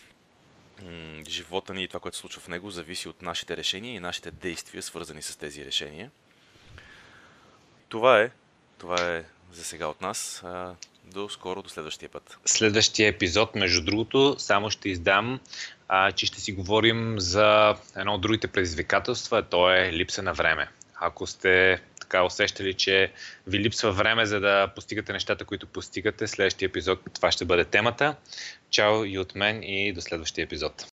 живота 1.28 1.74
ни 1.74 1.84
и 1.84 1.88
това, 1.88 2.00
което 2.00 2.18
се 2.18 2.22
случва 2.22 2.42
в 2.42 2.48
него, 2.48 2.72
зависи 2.72 3.10
от 3.10 3.22
нашите 3.22 3.58
решения 3.58 3.96
и 3.96 4.00
нашите 4.00 4.32
действия, 4.32 4.84
свързани 4.84 5.22
с 5.22 5.36
тези 5.36 5.66
решения. 5.66 6.12
Това 7.90 8.22
е. 8.22 8.32
Това 8.78 9.16
е 9.16 9.24
за 9.54 9.64
сега 9.64 9.88
от 9.88 10.02
нас. 10.02 10.44
До 11.04 11.30
скоро, 11.30 11.62
до 11.62 11.70
следващия 11.70 12.10
път. 12.10 12.38
Следващия 12.46 13.10
епизод, 13.10 13.56
между 13.56 13.86
другото, 13.86 14.36
само 14.38 14.70
ще 14.70 14.90
издам, 14.90 15.40
а, 15.88 16.12
че 16.12 16.26
ще 16.26 16.42
си 16.42 16.52
говорим 16.52 17.20
за 17.20 17.76
едно 17.96 18.14
от 18.14 18.22
другите 18.22 18.48
предизвикателства, 18.48 19.44
то 19.44 19.74
е 19.74 19.94
липса 19.94 20.24
на 20.24 20.34
време. 20.34 20.70
Ако 20.96 21.28
сте 21.28 21.82
така 22.16 22.26
усещали, 22.26 22.74
че 22.74 23.12
ви 23.48 23.60
липсва 23.60 23.92
време 23.92 24.26
за 24.26 24.40
да 24.40 24.72
постигате 24.76 25.14
нещата, 25.14 25.46
които 25.46 25.68
постигате, 25.68 26.28
следващия 26.28 26.68
епизод 26.68 27.00
това 27.14 27.32
ще 27.32 27.46
бъде 27.46 27.66
темата. 27.66 28.16
Чао 28.70 29.06
и 29.06 29.20
от 29.20 29.36
мен 29.36 29.64
и 29.64 29.94
до 29.94 30.02
следващия 30.02 30.44
епизод. 30.44 30.95